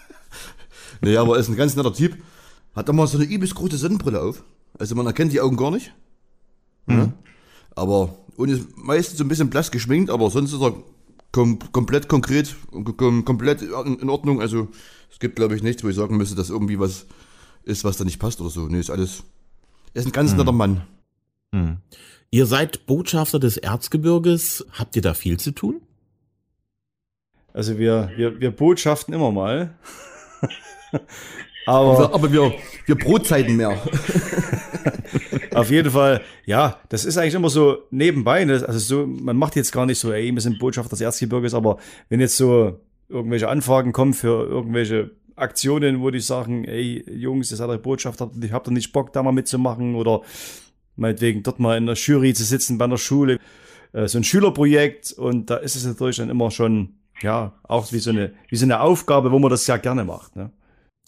nee, 1.00 1.16
aber 1.16 1.36
er 1.36 1.40
ist 1.40 1.48
ein 1.48 1.56
ganz 1.56 1.74
netter 1.74 1.94
Typ. 1.94 2.14
Hat 2.76 2.90
immer 2.90 3.06
so 3.06 3.16
eine 3.16 3.26
übelst 3.26 3.54
große 3.54 3.78
Sonnenbrille 3.78 4.20
auf. 4.20 4.44
Also 4.78 4.96
man 4.96 5.06
erkennt 5.06 5.32
die 5.32 5.40
Augen 5.40 5.56
gar 5.56 5.70
nicht. 5.70 5.94
Ja. 6.86 7.10
Aber 7.74 8.18
und 8.36 8.50
ist 8.50 8.76
meistens 8.76 9.16
so 9.16 9.24
ein 9.24 9.28
bisschen 9.28 9.48
blass 9.48 9.70
geschminkt, 9.70 10.10
aber 10.10 10.28
sonst 10.28 10.52
ist 10.52 10.60
er 10.60 10.74
kom 11.32 11.58
komplett 11.72 12.08
konkret 12.08 12.56
und 12.70 12.96
kom 12.96 13.24
komplett 13.24 13.62
in, 13.62 14.08
Ordnung. 14.08 14.40
Also 14.40 14.68
es 15.10 15.18
gibt, 15.18 15.36
glaube 15.36 15.56
ich, 15.56 15.62
nichts, 15.62 15.84
wo 15.84 15.88
ich 15.88 15.96
sagen 15.96 16.16
müsste, 16.16 16.36
dass 16.36 16.50
irgendwie 16.50 16.78
was 16.78 17.06
ist, 17.64 17.84
was 17.84 17.96
da 17.96 18.04
nicht 18.04 18.18
passt 18.18 18.40
oder 18.40 18.50
so. 18.50 18.66
Nee, 18.66 18.80
ist 18.80 18.90
alles. 18.90 19.22
Er 19.94 20.00
ist 20.00 20.06
ein 20.06 20.12
ganz 20.12 20.34
netter 20.34 20.52
Mann. 20.52 20.82
Hm. 21.52 21.78
Ihr 22.30 22.46
seid 22.46 22.86
Botschafter 22.86 23.38
des 23.38 23.56
Erzgebirges. 23.56 24.66
Habt 24.72 24.94
ihr 24.96 25.02
da 25.02 25.14
viel 25.14 25.38
zu 25.38 25.50
tun? 25.50 25.80
Also 27.52 27.78
wir, 27.78 28.12
wir, 28.16 28.40
wir 28.40 28.52
botschaften 28.52 29.12
immer 29.12 29.32
mal. 29.32 29.74
Aber 31.66 31.90
Aber, 31.90 32.14
aber 32.14 32.32
wir, 32.32 32.54
wir 32.86 32.94
Brotzeiten 32.96 33.56
mehr. 33.56 33.80
auf 35.54 35.70
jeden 35.70 35.90
Fall, 35.90 36.22
ja, 36.46 36.80
das 36.88 37.04
ist 37.04 37.18
eigentlich 37.18 37.34
immer 37.34 37.50
so 37.50 37.78
nebenbei. 37.90 38.44
Ne? 38.44 38.64
Also 38.66 38.78
so, 38.78 39.06
man 39.06 39.36
macht 39.36 39.56
jetzt 39.56 39.72
gar 39.72 39.86
nicht 39.86 39.98
so, 39.98 40.12
ey, 40.12 40.32
wir 40.32 40.40
sind 40.40 40.58
Botschafter 40.58 40.90
des 40.90 41.00
Erzgebirges, 41.00 41.54
aber 41.54 41.78
wenn 42.08 42.20
jetzt 42.20 42.36
so 42.36 42.80
irgendwelche 43.08 43.48
Anfragen 43.48 43.92
kommen 43.92 44.14
für 44.14 44.46
irgendwelche 44.46 45.10
Aktionen, 45.36 46.00
wo 46.00 46.10
die 46.10 46.20
sagen, 46.20 46.64
ey, 46.64 47.04
Jungs, 47.10 47.50
ihr 47.50 47.56
seid 47.56 47.68
euch 47.68 47.82
Botschafter, 47.82 48.30
ich 48.42 48.52
hab 48.52 48.64
da 48.64 48.70
nicht 48.70 48.92
Bock, 48.92 49.12
da 49.12 49.22
mal 49.22 49.32
mitzumachen 49.32 49.94
oder 49.94 50.22
meinetwegen 50.96 51.42
dort 51.42 51.58
mal 51.60 51.76
in 51.76 51.86
der 51.86 51.94
Jury 51.94 52.34
zu 52.34 52.44
sitzen 52.44 52.78
bei 52.78 52.84
einer 52.84 52.98
Schule, 52.98 53.38
äh, 53.92 54.06
so 54.06 54.18
ein 54.18 54.24
Schülerprojekt 54.24 55.12
und 55.12 55.50
da 55.50 55.56
ist 55.56 55.76
es 55.76 55.84
natürlich 55.84 56.18
dann 56.18 56.30
immer 56.30 56.50
schon, 56.50 56.94
ja, 57.22 57.54
auch 57.62 57.92
wie 57.92 57.98
so 57.98 58.10
eine, 58.10 58.32
wie 58.48 58.56
so 58.56 58.64
eine 58.64 58.80
Aufgabe, 58.80 59.32
wo 59.32 59.38
man 59.38 59.50
das 59.50 59.66
ja 59.66 59.76
gerne 59.78 60.04
macht. 60.04 60.36
Ne? 60.36 60.50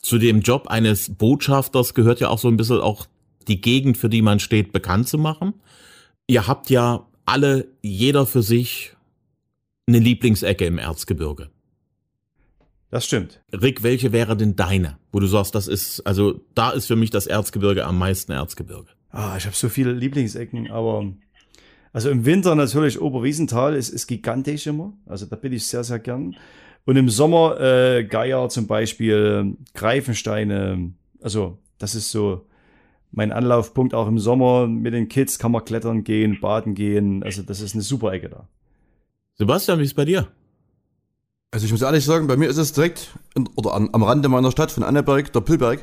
Zu 0.02 0.18
dem 0.18 0.40
Job 0.40 0.66
eines 0.66 1.14
Botschafters 1.14 1.94
gehört 1.94 2.20
ja 2.20 2.28
auch 2.28 2.38
so 2.38 2.48
ein 2.48 2.56
bisschen 2.56 2.80
auch 2.80 3.06
die 3.48 3.60
Gegend, 3.60 3.96
für 3.96 4.08
die 4.08 4.22
man 4.22 4.40
steht, 4.40 4.72
bekannt 4.72 5.08
zu 5.08 5.16
machen. 5.16 5.54
Ihr 6.26 6.46
habt 6.46 6.70
ja 6.70 7.06
alle, 7.24 7.68
jeder 7.82 8.26
für 8.26 8.42
sich, 8.42 8.94
eine 9.86 10.00
Lieblingsecke 10.00 10.64
im 10.66 10.78
Erzgebirge. 10.78 11.50
Das 12.90 13.06
stimmt. 13.06 13.40
Rick, 13.52 13.82
welche 13.82 14.12
wäre 14.12 14.36
denn 14.36 14.54
deine? 14.54 14.98
Wo 15.12 15.20
du 15.20 15.26
sagst, 15.26 15.54
das 15.54 15.66
ist, 15.66 16.00
also 16.00 16.40
da 16.54 16.70
ist 16.70 16.86
für 16.86 16.96
mich 16.96 17.10
das 17.10 17.26
Erzgebirge 17.26 17.86
am 17.86 17.98
meisten 17.98 18.32
Erzgebirge. 18.32 18.88
Ah, 19.10 19.36
ich 19.36 19.46
habe 19.46 19.56
so 19.56 19.68
viele 19.68 19.92
Lieblingsecken, 19.92 20.70
aber 20.70 21.12
also 21.92 22.10
im 22.10 22.24
Winter 22.24 22.54
natürlich 22.54 23.00
Oberwiesenthal 23.00 23.74
ist, 23.74 23.90
ist 23.90 24.06
gigantisch 24.06 24.66
immer. 24.66 24.94
Also 25.06 25.26
da 25.26 25.36
bin 25.36 25.52
ich 25.52 25.66
sehr, 25.66 25.84
sehr 25.84 25.98
gern. 25.98 26.36
Und 26.84 26.96
im 26.96 27.08
Sommer 27.08 27.60
äh, 27.60 28.04
Geier 28.04 28.48
zum 28.48 28.66
Beispiel, 28.66 29.56
Greifensteine. 29.74 30.92
Also 31.20 31.58
das 31.78 31.94
ist 31.94 32.10
so 32.10 32.46
mein 33.12 33.30
Anlaufpunkt 33.30 33.94
auch 33.94 34.08
im 34.08 34.18
Sommer. 34.18 34.66
Mit 34.66 34.94
den 34.94 35.08
Kids 35.08 35.38
kann 35.38 35.52
man 35.52 35.64
klettern 35.64 36.02
gehen, 36.02 36.40
baden 36.40 36.74
gehen. 36.74 37.22
Also 37.22 37.42
das 37.42 37.60
ist 37.60 37.74
eine 37.74 37.82
super 37.82 38.12
Ecke 38.12 38.30
da. 38.30 38.48
Sebastian, 39.34 39.78
wie 39.78 39.84
ist 39.84 39.94
bei 39.94 40.04
dir? 40.04 40.28
Also 41.52 41.66
ich 41.66 41.72
muss 41.72 41.82
ehrlich 41.82 42.04
sagen, 42.04 42.26
bei 42.26 42.36
mir 42.36 42.48
ist 42.48 42.56
es 42.56 42.72
direkt 42.72 43.10
in, 43.34 43.46
oder 43.56 43.74
an, 43.74 43.90
am 43.92 44.02
Rande 44.02 44.28
meiner 44.28 44.50
Stadt 44.50 44.72
von 44.72 44.82
Anneberg, 44.82 45.32
der 45.32 45.40
Pillberg. 45.40 45.82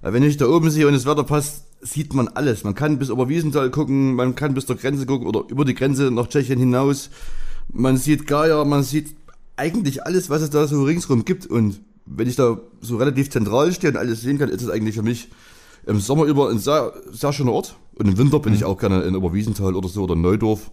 Weil 0.00 0.12
Wenn 0.12 0.24
ich 0.24 0.36
da 0.36 0.46
oben 0.46 0.70
sehe 0.70 0.86
und 0.86 0.92
das 0.92 1.06
Wetter 1.06 1.24
passt, 1.24 1.66
sieht 1.80 2.14
man 2.14 2.28
alles. 2.28 2.64
Man 2.64 2.74
kann 2.74 2.98
bis 2.98 3.08
über 3.08 3.28
Wiesenthal 3.28 3.70
gucken, 3.70 4.14
man 4.14 4.34
kann 4.34 4.54
bis 4.54 4.66
zur 4.66 4.76
Grenze 4.76 5.06
gucken 5.06 5.26
oder 5.26 5.44
über 5.48 5.64
die 5.64 5.74
Grenze 5.74 6.10
nach 6.10 6.28
Tschechien 6.28 6.58
hinaus. 6.58 7.10
Man 7.72 7.96
sieht 7.96 8.26
Geier, 8.26 8.64
man 8.64 8.82
sieht 8.82 9.14
eigentlich 9.58 10.04
alles, 10.04 10.30
was 10.30 10.42
es 10.42 10.50
da 10.50 10.66
so 10.66 10.84
ringsrum 10.84 11.24
gibt. 11.24 11.46
Und 11.46 11.80
wenn 12.06 12.28
ich 12.28 12.36
da 12.36 12.60
so 12.80 12.96
relativ 12.96 13.30
zentral 13.30 13.72
stehe 13.72 13.92
und 13.92 13.98
alles 13.98 14.20
sehen 14.20 14.38
kann, 14.38 14.48
ist 14.48 14.62
es 14.62 14.70
eigentlich 14.70 14.94
für 14.94 15.02
mich 15.02 15.28
im 15.86 16.00
Sommer 16.00 16.24
über 16.24 16.50
ein 16.50 16.58
sehr, 16.58 16.92
sehr 17.10 17.32
schöner 17.32 17.52
Ort. 17.52 17.76
Und 17.94 18.06
im 18.06 18.18
Winter 18.18 18.38
bin 18.38 18.54
ich 18.54 18.64
auch 18.64 18.78
gerne 18.78 19.02
in 19.02 19.16
Oberwiesenthal 19.16 19.74
oder 19.74 19.88
so 19.88 20.02
oder 20.04 20.14
Neudorf. 20.14 20.70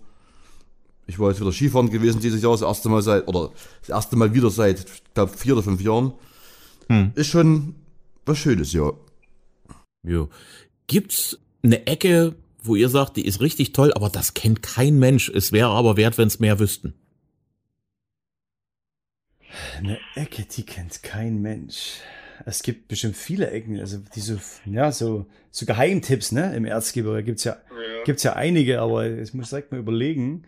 Ich 1.08 1.19
war 1.19 1.30
jetzt 1.30 1.39
wieder 1.39 1.52
Skifahren 1.52 1.89
gewesen 1.89 2.19
dieses 2.19 2.41
Jahr, 2.41 2.54
das 2.54 2.62
erste 2.62 2.89
Mal 2.89 3.02
seit, 3.02 3.28
oder 3.28 3.52
das 3.82 3.89
erste 3.89 4.15
Mal 4.15 4.34
wieder 4.34 4.50
seit, 4.50 4.80
ich 4.80 5.13
glaube, 5.13 5.32
vier 5.36 5.54
oder 5.54 5.63
fünf 5.63 5.82
Jahren. 5.82 6.13
Hm. 6.89 7.12
Ist 7.15 7.28
schon 7.28 7.76
was 8.26 8.38
Schönes, 8.38 8.74
ja. 8.74 8.91
Jo. 10.04 10.30
Gibt's 10.88 11.39
eine 11.63 11.88
Ecke, 11.88 12.36
wo 12.62 12.76
ihr 12.76 12.89
sagt, 12.89 13.17
die 13.17 13.26
ist 13.26 13.41
richtig 13.41 13.74
toll, 13.74 13.93
aber 13.93 14.10
das 14.10 14.34
kennt 14.34 14.62
kein 14.62 14.98
Mensch. 14.98 15.30
Es 15.30 15.52
wäre 15.52 15.69
aber 15.69 15.98
wert, 15.98 16.17
wenn 16.17 16.28
es 16.28 16.39
mehr 16.39 16.60
wüssten. 16.60 16.93
Eine 19.78 20.00
Ecke, 20.15 20.44
die 20.44 20.63
kennt 20.63 21.04
kein 21.04 21.41
Mensch. 21.41 22.00
Es 22.46 22.63
gibt 22.63 22.88
bestimmt 22.88 23.15
viele 23.15 23.50
Ecken, 23.50 23.80
also 23.80 23.98
diese, 24.13 24.39
ja, 24.65 24.91
so, 24.91 25.26
so 25.52 25.65
Geheimtipps, 25.65 26.32
ne, 26.34 26.54
im 26.56 26.65
Erzgebirge 26.65 27.24
gibt's 27.24 27.46
ja, 27.46 27.54
Ja. 27.54 28.04
gibt's 28.04 28.24
ja 28.24 28.34
einige, 28.34 28.82
aber 28.82 29.10
ich 29.10 29.34
muss 29.34 29.50
direkt 29.50 29.72
mal 29.72 29.80
überlegen. 29.80 30.44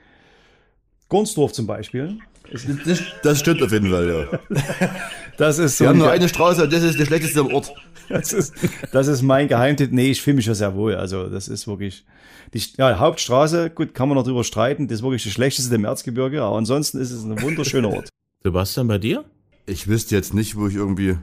Gornsdorf 1.10 1.54
zum 1.54 1.66
Beispiel. 1.68 2.18
Das, 2.52 3.02
das 3.24 3.40
stimmt 3.40 3.62
auf 3.62 3.72
jeden 3.72 3.90
Fall, 3.90 4.30
ja. 4.50 4.60
Das 5.38 5.60
ist 5.60 5.78
so 5.78 5.84
Wir 5.84 5.90
haben 5.90 6.00
nur 6.00 6.10
eine 6.10 6.28
Straße 6.28 6.64
und 6.64 6.74
das 6.74 6.82
ist 6.82 7.00
die 7.00 7.06
schlechteste 7.06 7.40
am 7.42 7.54
Ort. 7.54 7.74
Das 8.10 8.32
ist, 8.32 8.54
das 8.94 9.08
ist 9.08 9.22
mein 9.22 9.50
Geheimtipp. 9.50 9.92
Nee, 9.92 10.12
ich 10.12 10.22
fühle 10.22 10.38
mich 10.38 10.46
schon 10.46 10.54
sehr 10.54 10.76
wohl. 10.76 10.96
Also, 10.96 11.28
das 11.28 11.50
ist 11.50 11.68
wirklich 11.68 12.06
die 12.54 12.62
ja, 12.78 13.00
Hauptstraße. 13.00 13.70
Gut, 13.70 13.94
kann 13.94 14.08
man 14.08 14.16
noch 14.16 14.24
drüber 14.24 14.46
streiten. 14.46 14.88
Das 14.88 15.00
ist 15.00 15.04
wirklich 15.04 15.24
die 15.24 15.30
schlechteste 15.30 15.76
im 15.76 15.84
Erzgebirge. 15.84 16.42
Aber 16.42 16.56
ansonsten 16.56 17.02
ist 17.02 17.12
es 17.12 17.26
ein 17.26 17.42
wunderschöner 17.42 17.90
Ort. 17.92 18.08
Sebastian, 18.44 18.88
bei 18.88 18.98
dir? 18.98 19.26
Ich 19.66 19.88
wüsste 19.88 20.16
jetzt 20.16 20.34
nicht, 20.34 20.56
wo 20.56 20.68
ich 20.68 20.76
irgendwie. 20.76 21.18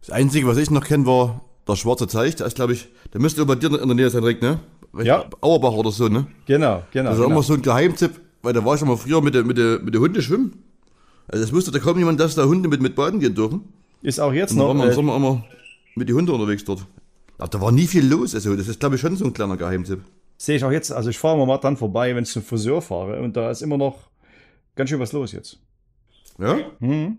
Das 0.00 0.10
Einzige, 0.10 0.46
was 0.46 0.56
ich 0.56 0.70
noch 0.70 0.84
kenne, 0.84 1.06
war 1.06 1.42
der 1.68 1.76
schwarze 1.76 2.06
Teich. 2.06 2.36
Da 2.36 2.44
ist, 2.46 2.56
glaube 2.56 2.72
ich, 2.72 2.88
der 3.12 3.20
müsste 3.20 3.42
über 3.42 3.54
dir 3.54 3.66
in 3.80 3.86
der 3.86 3.94
Nähe 3.94 4.10
sein, 4.10 4.24
Rick, 4.24 4.42
ne? 4.42 4.58
Ja. 5.02 5.26
Auerbach 5.40 5.72
oder 5.72 5.90
so, 5.92 6.08
ne? 6.08 6.26
Genau, 6.46 6.82
genau. 6.92 7.10
Das 7.10 7.18
ist 7.18 7.22
genau. 7.24 7.34
immer 7.34 7.42
so 7.42 7.54
ein 7.54 7.62
Geheimtipp, 7.62 8.20
weil 8.42 8.52
da 8.52 8.64
war 8.64 8.74
ich 8.74 8.82
immer 8.82 8.96
früher 8.96 9.20
mit 9.22 9.34
der, 9.34 9.44
mit 9.44 9.56
der, 9.58 9.78
mit 9.80 9.94
der 9.94 10.00
Hunde 10.00 10.20
schwimmen. 10.20 10.64
Also 11.28 11.44
es 11.44 11.52
wusste 11.52 11.70
da 11.70 11.78
kaum 11.78 11.98
jemand, 11.98 12.18
dass 12.18 12.34
da 12.34 12.44
Hunde 12.44 12.68
mit, 12.68 12.82
mit 12.82 12.94
baden 12.96 13.20
gehen 13.20 13.34
dürfen. 13.34 13.62
Ist 14.02 14.18
auch 14.18 14.32
jetzt 14.32 14.52
Und 14.52 14.58
da 14.58 14.64
noch. 14.64 14.68
waren 14.70 14.78
wir 14.78 14.84
im 14.84 14.90
Äh, 14.90 14.94
Sommer 14.94 15.16
immer 15.16 15.44
mit 15.94 16.08
den 16.08 16.16
Hunden 16.16 16.30
unterwegs 16.32 16.64
dort. 16.64 16.84
Aber 17.38 17.48
da 17.48 17.60
war 17.60 17.72
nie 17.72 17.86
viel 17.86 18.04
los. 18.06 18.34
Also 18.34 18.54
das 18.56 18.66
ist, 18.68 18.80
glaube 18.80 18.96
ich, 18.96 19.00
schon 19.00 19.16
so 19.16 19.24
ein 19.24 19.32
kleiner 19.32 19.56
Geheimtipp. 19.56 20.00
Sehe 20.36 20.56
ich 20.56 20.64
auch 20.64 20.72
jetzt. 20.72 20.90
Also, 20.90 21.08
ich 21.10 21.18
fahre 21.18 21.46
mal 21.46 21.58
dran 21.58 21.76
vorbei, 21.76 22.16
wenn 22.16 22.24
ich 22.24 22.30
zum 22.30 22.42
Friseur 22.42 22.82
fahre. 22.82 23.20
Und 23.22 23.36
da 23.36 23.50
ist 23.52 23.62
immer 23.62 23.76
noch 23.78 24.10
ganz 24.74 24.90
schön 24.90 24.98
was 24.98 25.12
los 25.12 25.30
jetzt. 25.30 25.58
Ja? 26.38 26.58
Hm. 26.80 27.18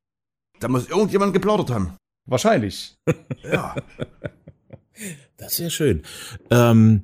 Da 0.59 0.67
muss 0.67 0.87
irgendjemand 0.87 1.33
geplaudert 1.33 1.69
haben. 1.69 1.97
Wahrscheinlich. 2.25 2.95
Ja. 3.43 3.75
Das 5.35 5.53
ist 5.53 5.59
ja 5.59 5.69
schön. 5.69 6.03
Ähm, 6.49 7.01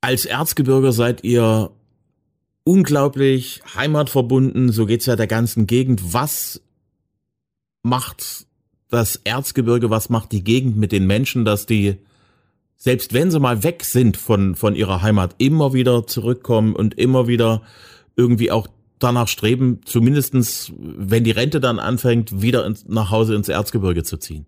als 0.00 0.24
Erzgebirger 0.24 0.92
seid 0.92 1.22
ihr 1.22 1.70
unglaublich 2.64 3.60
heimatverbunden, 3.74 4.72
so 4.72 4.86
geht's 4.86 5.04
ja 5.06 5.16
der 5.16 5.26
ganzen 5.26 5.66
Gegend. 5.66 6.14
Was 6.14 6.62
macht 7.82 8.46
das 8.90 9.16
Erzgebirge, 9.16 9.90
was 9.90 10.08
macht 10.08 10.32
die 10.32 10.44
Gegend 10.44 10.76
mit 10.76 10.92
den 10.92 11.06
Menschen, 11.06 11.44
dass 11.44 11.66
die, 11.66 11.96
selbst 12.76 13.12
wenn 13.12 13.30
sie 13.30 13.40
mal 13.40 13.62
weg 13.62 13.84
sind 13.84 14.16
von, 14.16 14.54
von 14.54 14.74
ihrer 14.74 15.02
Heimat, 15.02 15.34
immer 15.38 15.72
wieder 15.72 16.06
zurückkommen 16.06 16.74
und 16.74 16.98
immer 16.98 17.26
wieder 17.26 17.62
irgendwie 18.16 18.50
auch 18.50 18.68
danach 18.98 19.28
streben, 19.28 19.80
zumindestens, 19.84 20.72
wenn 20.76 21.24
die 21.24 21.30
Rente 21.30 21.60
dann 21.60 21.78
anfängt, 21.78 22.42
wieder 22.42 22.66
ins, 22.66 22.86
nach 22.86 23.10
Hause 23.10 23.34
ins 23.34 23.48
Erzgebirge 23.48 24.02
zu 24.02 24.16
ziehen? 24.16 24.46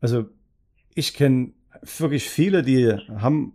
Also, 0.00 0.26
ich 0.94 1.14
kenne 1.14 1.52
wirklich 1.98 2.28
viele, 2.28 2.62
die 2.62 2.92
haben 3.16 3.52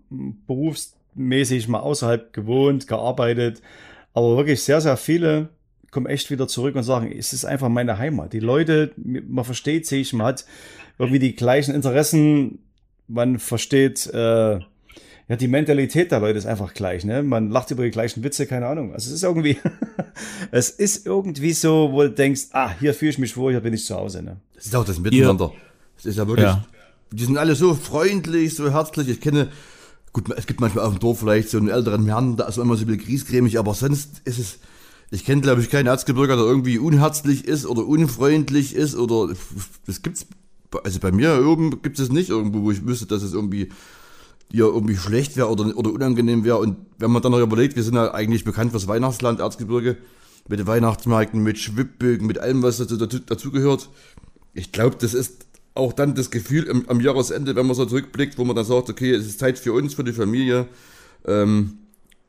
berufsmäßig 0.48 1.68
mal 1.68 1.80
außerhalb 1.80 2.34
gewohnt, 2.34 2.88
gearbeitet, 2.88 3.62
aber 4.14 4.38
wirklich 4.38 4.64
sehr, 4.64 4.82
sehr 4.82 4.98
viele 4.98 5.50
kommen 5.96 6.08
echt 6.08 6.30
wieder 6.30 6.46
zurück 6.48 6.76
und 6.76 6.84
sagen, 6.84 7.10
es 7.10 7.32
ist 7.32 7.46
einfach 7.46 7.70
meine 7.70 7.98
Heimat. 7.98 8.34
Die 8.34 8.42
Leute, 8.42 8.92
man 8.98 9.46
versteht 9.46 9.88
sich, 9.88 10.12
man 10.12 10.28
hat 10.28 10.46
irgendwie 11.00 11.20
die 11.20 11.38
gleichen 11.38 11.74
Interessen, 11.74 12.60
man 13.08 13.40
versteht, 13.40 14.06
äh, 14.08 14.60
ja, 15.28 15.36
die 15.36 15.48
Mentalität 15.48 16.12
der 16.12 16.20
Leute 16.20 16.38
ist 16.38 16.46
einfach 16.46 16.74
gleich, 16.74 17.04
ne? 17.04 17.24
Man 17.24 17.50
lacht 17.50 17.72
über 17.72 17.84
die 17.84 17.90
gleichen 17.90 18.24
Witze, 18.24 18.46
keine 18.46 18.68
Ahnung. 18.68 18.94
Also 18.94 19.10
es 19.10 19.16
ist 19.16 19.24
irgendwie, 19.24 19.58
es 20.52 20.70
ist 20.70 21.08
irgendwie 21.08 21.54
so, 21.54 21.90
wo 21.92 22.04
du 22.04 22.12
denkst, 22.12 22.50
ah, 22.52 22.70
hier 22.80 22.94
fühle 22.94 23.12
ich 23.12 23.18
mich 23.18 23.36
wohl, 23.36 23.52
hier 23.52 23.62
bin 23.62 23.74
ich 23.74 23.86
zu 23.86 23.96
Hause, 23.96 24.22
ne? 24.22 24.38
Das 24.54 24.68
ist 24.68 24.76
auch 24.76 24.86
das 24.86 25.00
Miteinander. 25.00 25.52
Das 25.96 26.06
ist 26.06 26.18
ja 26.18 26.28
wirklich. 26.28 26.46
Ja. 26.46 26.64
Die 27.12 27.26
sind 27.26 27.38
alle 27.38 27.56
so 27.56 27.74
freundlich, 27.74 28.56
so 28.56 28.72
herzlich. 28.72 29.10
Ich 29.10 29.22
kenne, 29.22 29.50
gut, 30.14 30.30
es 30.36 30.46
gibt 30.46 30.62
manchmal 30.62 30.86
auf 30.86 30.94
dem 30.94 31.00
Dorf 31.00 31.20
vielleicht 31.20 31.50
so 31.50 31.58
einen 31.58 31.70
älteren 31.70 32.06
Herrn, 32.06 32.38
da 32.38 32.46
ist 32.46 32.58
immer 32.58 32.76
so 32.76 32.84
ein 32.84 32.88
bisschen 32.88 33.06
griesgrämig, 33.06 33.58
aber 33.58 33.74
sonst 33.74 34.22
ist 34.26 34.40
es. 34.40 34.60
Ich 35.12 35.24
kenne, 35.24 35.42
glaube 35.42 35.62
ich, 35.62 35.70
keinen 35.70 35.86
Erzgebirger, 35.88 36.36
der 36.36 36.46
irgendwie 36.46 36.80
unherzlich 36.80 37.46
ist 37.46 37.66
oder 37.68 37.86
unfreundlich 37.86 38.76
ist 38.76 38.96
oder 38.96 39.34
das 39.86 40.02
gibt's. 40.02 40.26
Also 40.84 41.00
bei 41.00 41.12
mir 41.12 41.46
oben 41.48 41.82
gibt 41.82 42.00
es 42.00 42.12
nicht 42.12 42.30
irgendwo, 42.30 42.64
wo 42.64 42.72
ich 42.72 42.86
wüsste, 42.86 43.06
dass 43.06 43.22
es 43.22 43.34
irgendwie 43.34 43.70
ja 44.52 44.66
irgendwie 44.66 44.96
schlecht 44.96 45.38
wäre 45.38 45.50
oder, 45.50 45.76
oder 45.78 45.92
unangenehm 45.92 46.44
wäre. 46.44 46.58
Und 46.58 46.78
wenn 46.98 47.12
man 47.12 47.22
dann 47.22 47.32
noch 47.32 47.40
überlegt, 47.40 47.76
wir 47.76 47.84
sind 47.84 47.96
ja 47.96 48.14
eigentlich 48.14 48.44
bekannt 48.44 48.72
fürs 48.72 48.88
Weihnachtsland, 48.88 49.40
Erzgebirge, 49.40 49.98
mit 50.48 50.66
Weihnachtsmärkten, 50.66 51.42
mit 51.42 51.58
Schwibbögen, 51.58 52.28
mit 52.28 52.38
allem, 52.38 52.64
was 52.64 52.78
dazu, 52.78 52.98
dazu, 52.98 53.20
dazugehört. 53.20 53.90
Ich 54.54 54.72
glaube, 54.72 54.96
das 55.00 55.14
ist 55.14 55.46
auch 55.74 55.92
dann 55.92 56.16
das 56.16 56.32
Gefühl 56.32 56.70
am, 56.70 56.86
am 56.88 57.02
Jahresende, 57.02 57.56
wenn 57.56 57.66
man 57.66 57.76
so 57.76 57.86
zurückblickt, 57.86 58.38
wo 58.38 58.46
man 58.46 58.56
dann 58.56 58.66
sagt, 58.66 58.90
okay, 58.90 59.12
es 59.12 59.26
ist 59.26 59.40
Zeit 59.40 59.60
für 59.60 59.74
uns, 59.74 59.94
für 59.94 60.04
die 60.04 60.14
Familie. 60.14 60.68
Ähm, 61.26 61.80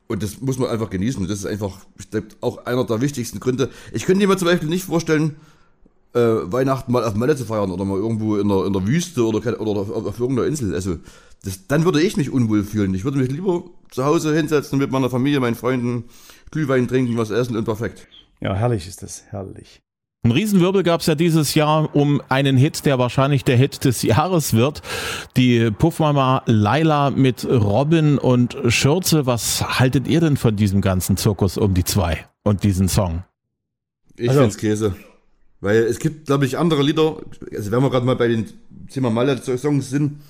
und 0.07 0.23
das 0.23 0.41
muss 0.41 0.57
man 0.57 0.69
einfach 0.69 0.89
genießen. 0.89 1.27
Das 1.27 1.39
ist 1.39 1.45
einfach, 1.45 1.85
ich 1.99 2.09
glaube, 2.09 2.27
auch 2.41 2.65
einer 2.65 2.85
der 2.85 3.01
wichtigsten 3.01 3.39
Gründe. 3.39 3.69
Ich 3.93 4.05
könnte 4.05 4.25
mir 4.25 4.37
zum 4.37 4.47
Beispiel 4.47 4.69
nicht 4.69 4.85
vorstellen, 4.85 5.35
äh, 6.13 6.19
Weihnachten 6.19 6.91
mal 6.91 7.03
auf 7.03 7.15
Malle 7.15 7.35
zu 7.35 7.45
feiern 7.45 7.71
oder 7.71 7.85
mal 7.85 7.97
irgendwo 7.97 8.37
in 8.37 8.47
der, 8.47 8.65
in 8.65 8.73
der 8.73 8.87
Wüste 8.87 9.25
oder, 9.25 9.59
oder 9.59 9.81
auf, 9.81 9.89
auf 9.91 10.19
irgendeiner 10.19 10.47
Insel. 10.47 10.73
Also, 10.73 10.97
das, 11.43 11.67
dann 11.67 11.85
würde 11.85 12.01
ich 12.01 12.17
mich 12.17 12.31
unwohl 12.31 12.63
fühlen. 12.63 12.93
Ich 12.93 13.03
würde 13.03 13.17
mich 13.19 13.29
lieber 13.31 13.63
zu 13.91 14.03
Hause 14.05 14.35
hinsetzen 14.35 14.79
mit 14.79 14.91
meiner 14.91 15.09
Familie, 15.09 15.39
meinen 15.39 15.55
Freunden, 15.55 16.05
Glühwein 16.51 16.87
trinken, 16.87 17.17
was 17.17 17.29
essen 17.29 17.55
und 17.55 17.65
perfekt. 17.65 18.07
Ja, 18.41 18.53
herrlich 18.55 18.87
ist 18.87 19.03
das, 19.03 19.23
herrlich. 19.29 19.81
Ein 20.23 20.31
Riesenwirbel 20.31 20.83
gab 20.83 21.01
es 21.01 21.05
ja 21.07 21.15
dieses 21.15 21.53
Jahr 21.53 21.95
um 21.95 22.21
einen 22.27 22.57
Hit, 22.57 22.85
der 22.85 22.99
wahrscheinlich 22.99 23.43
der 23.45 23.55
Hit 23.55 23.85
des 23.85 24.01
Jahres 24.01 24.53
wird. 24.53 24.81
Die 25.37 25.71
Puffmama 25.71 26.41
Laila 26.47 27.11
mit 27.11 27.45
Robin 27.45 28.17
und 28.17 28.57
Schürze. 28.67 29.25
Was 29.25 29.79
haltet 29.79 30.07
ihr 30.07 30.19
denn 30.19 30.35
von 30.35 30.55
diesem 30.55 30.81
ganzen 30.81 31.17
Zirkus 31.17 31.57
um 31.57 31.73
die 31.73 31.83
zwei 31.85 32.25
und 32.43 32.63
diesen 32.63 32.89
Song? 32.89 33.23
Ich 34.17 34.27
Also- 34.29 34.41
find's 34.41 34.57
Käse. 34.57 34.95
Weil 35.59 35.77
es 35.83 35.99
gibt, 35.99 36.27
glaube 36.27 36.45
ich, 36.45 36.57
andere 36.57 36.83
Lieder, 36.83 37.17
also 37.53 37.71
wenn 37.71 37.81
wir 37.81 37.89
gerade 37.89 38.05
mal 38.05 38.15
bei 38.15 38.27
den 38.27 38.45
Thema 38.91 39.09
Malle-Songs 39.09 39.89
sind, 39.89 40.21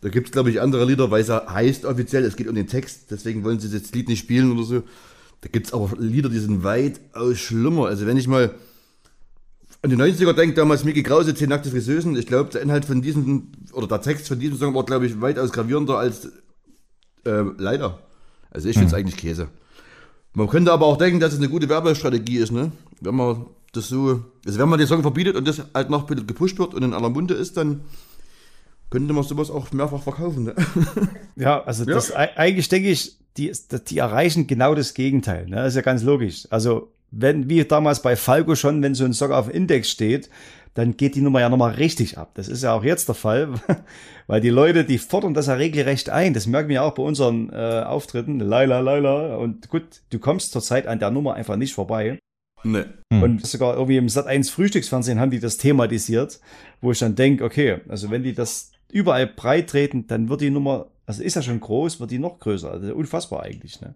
da 0.00 0.08
gibt's 0.08 0.32
glaube 0.32 0.50
ich, 0.50 0.60
andere 0.60 0.84
Lieder, 0.84 1.10
weil 1.10 1.22
es 1.22 1.30
heißt 1.30 1.84
offiziell, 1.84 2.24
es 2.24 2.36
geht 2.36 2.48
um 2.48 2.54
den 2.54 2.66
Text, 2.66 3.10
deswegen 3.10 3.44
wollen 3.44 3.60
sie 3.60 3.70
das 3.70 3.92
Lied 3.92 4.08
nicht 4.08 4.20
spielen 4.20 4.52
oder 4.52 4.64
so. 4.64 4.82
Da 5.40 5.48
gibt's 5.50 5.72
aber 5.72 5.90
Lieder, 5.98 6.28
die 6.28 6.38
sind 6.38 6.64
weitaus 6.64 7.38
schlimmer. 7.38 7.86
Also 7.86 8.06
wenn 8.06 8.16
ich 8.16 8.26
mal 8.26 8.54
an 9.82 9.90
die 9.90 9.96
90er 9.96 10.32
denke, 10.32 10.54
damals 10.54 10.84
Mickey 10.84 11.02
Krause, 11.02 11.34
Zehn 11.34 11.48
nackte 11.48 11.70
Friseusen, 11.70 12.16
ich 12.16 12.26
glaube, 12.26 12.50
der 12.50 12.62
Inhalt 12.62 12.84
von 12.84 13.02
diesem, 13.02 13.52
oder 13.72 13.86
der 13.86 14.00
Text 14.00 14.26
von 14.28 14.38
diesem 14.38 14.58
Song 14.58 14.74
war, 14.74 14.84
glaube 14.84 15.06
ich, 15.06 15.20
weitaus 15.20 15.52
gravierender 15.52 15.98
als 15.98 16.26
äh, 17.24 17.44
leider. 17.58 18.00
Also 18.50 18.68
ich 18.68 18.76
find's 18.76 18.94
eigentlich 18.94 19.16
Käse. 19.16 19.48
Man 20.32 20.48
könnte 20.48 20.72
aber 20.72 20.86
auch 20.86 20.96
denken, 20.96 21.20
dass 21.20 21.32
es 21.32 21.38
eine 21.38 21.48
gute 21.48 21.68
Werbestrategie 21.68 22.38
ist, 22.38 22.52
ne? 22.52 22.72
Wenn 23.00 23.14
man 23.14 23.46
das 23.76 23.88
so, 23.88 24.22
also 24.46 24.58
wenn 24.58 24.68
man 24.68 24.78
den 24.78 24.88
Song 24.88 25.02
verbietet 25.02 25.36
und 25.36 25.46
das 25.46 25.62
halt 25.74 25.90
noch 25.90 26.02
ein 26.02 26.06
bisschen 26.06 26.26
gepusht 26.26 26.58
wird 26.58 26.74
und 26.74 26.82
in 26.82 26.92
aller 26.94 27.10
Munde 27.10 27.34
ist, 27.34 27.56
dann 27.56 27.82
könnte 28.90 29.12
man 29.12 29.24
sowas 29.24 29.50
auch 29.50 29.72
mehrfach 29.72 30.02
verkaufen, 30.02 30.44
ne? 30.44 30.54
Ja, 31.36 31.62
also 31.64 31.84
Ja. 31.84 31.94
das 31.94 32.14
ei- 32.14 32.36
eigentlich 32.36 32.68
denke 32.68 32.88
ich, 32.90 33.16
die, 33.36 33.52
die 33.88 33.98
erreichen 33.98 34.46
genau 34.46 34.74
das 34.74 34.94
Gegenteil. 34.94 35.46
Ne? 35.48 35.56
Das 35.56 35.68
ist 35.68 35.76
ja 35.76 35.82
ganz 35.82 36.02
logisch. 36.02 36.46
Also 36.50 36.92
wenn, 37.10 37.50
wie 37.50 37.62
damals 37.64 38.00
bei 38.00 38.16
Falco 38.16 38.54
schon, 38.54 38.82
wenn 38.82 38.94
so 38.94 39.04
ein 39.04 39.12
Song 39.12 39.32
auf 39.32 39.46
dem 39.48 39.54
Index 39.54 39.90
steht, 39.90 40.30
dann 40.74 40.96
geht 40.96 41.14
die 41.14 41.20
Nummer 41.20 41.40
ja 41.40 41.48
nochmal 41.48 41.72
richtig 41.74 42.16
ab. 42.18 42.30
Das 42.34 42.48
ist 42.48 42.62
ja 42.62 42.72
auch 42.74 42.84
jetzt 42.84 43.08
der 43.08 43.14
Fall, 43.14 43.54
weil 44.26 44.40
die 44.40 44.50
Leute, 44.50 44.84
die 44.84 44.98
fordern 44.98 45.34
das 45.34 45.46
ja 45.46 45.54
regelrecht 45.54 46.10
ein. 46.10 46.32
Das 46.34 46.46
merken 46.46 46.68
wir 46.68 46.82
auch 46.82 46.94
bei 46.94 47.02
unseren 47.02 47.50
äh, 47.50 47.82
Auftritten. 47.86 48.40
Laila, 48.40 48.80
Laila. 48.80 49.36
Und 49.36 49.68
gut, 49.68 49.84
du 50.10 50.18
kommst 50.18 50.52
zurzeit 50.52 50.86
an 50.86 50.98
der 50.98 51.10
Nummer 51.10 51.34
einfach 51.34 51.56
nicht 51.56 51.74
vorbei. 51.74 52.18
Ne. 52.64 52.94
Hm. 53.12 53.22
Und 53.22 53.46
sogar 53.46 53.74
irgendwie 53.74 53.96
im 53.96 54.08
Sat 54.08 54.26
1 54.26 54.50
Frühstücksfernsehen 54.50 55.20
haben 55.20 55.30
die 55.30 55.40
das 55.40 55.56
thematisiert, 55.56 56.40
wo 56.80 56.92
ich 56.92 56.98
dann 56.98 57.14
denke, 57.14 57.44
okay, 57.44 57.80
also 57.88 58.10
wenn 58.10 58.22
die 58.22 58.34
das 58.34 58.72
überall 58.90 59.26
breit 59.26 59.70
treten, 59.70 60.06
dann 60.06 60.28
wird 60.28 60.40
die 60.40 60.50
Nummer, 60.50 60.86
also 61.06 61.22
ist 61.22 61.34
ja 61.34 61.42
schon 61.42 61.60
groß, 61.60 62.00
wird 62.00 62.10
die 62.10 62.18
noch 62.18 62.38
größer. 62.38 62.70
Also 62.70 62.94
unfassbar 62.94 63.42
eigentlich, 63.42 63.80
ne? 63.80 63.94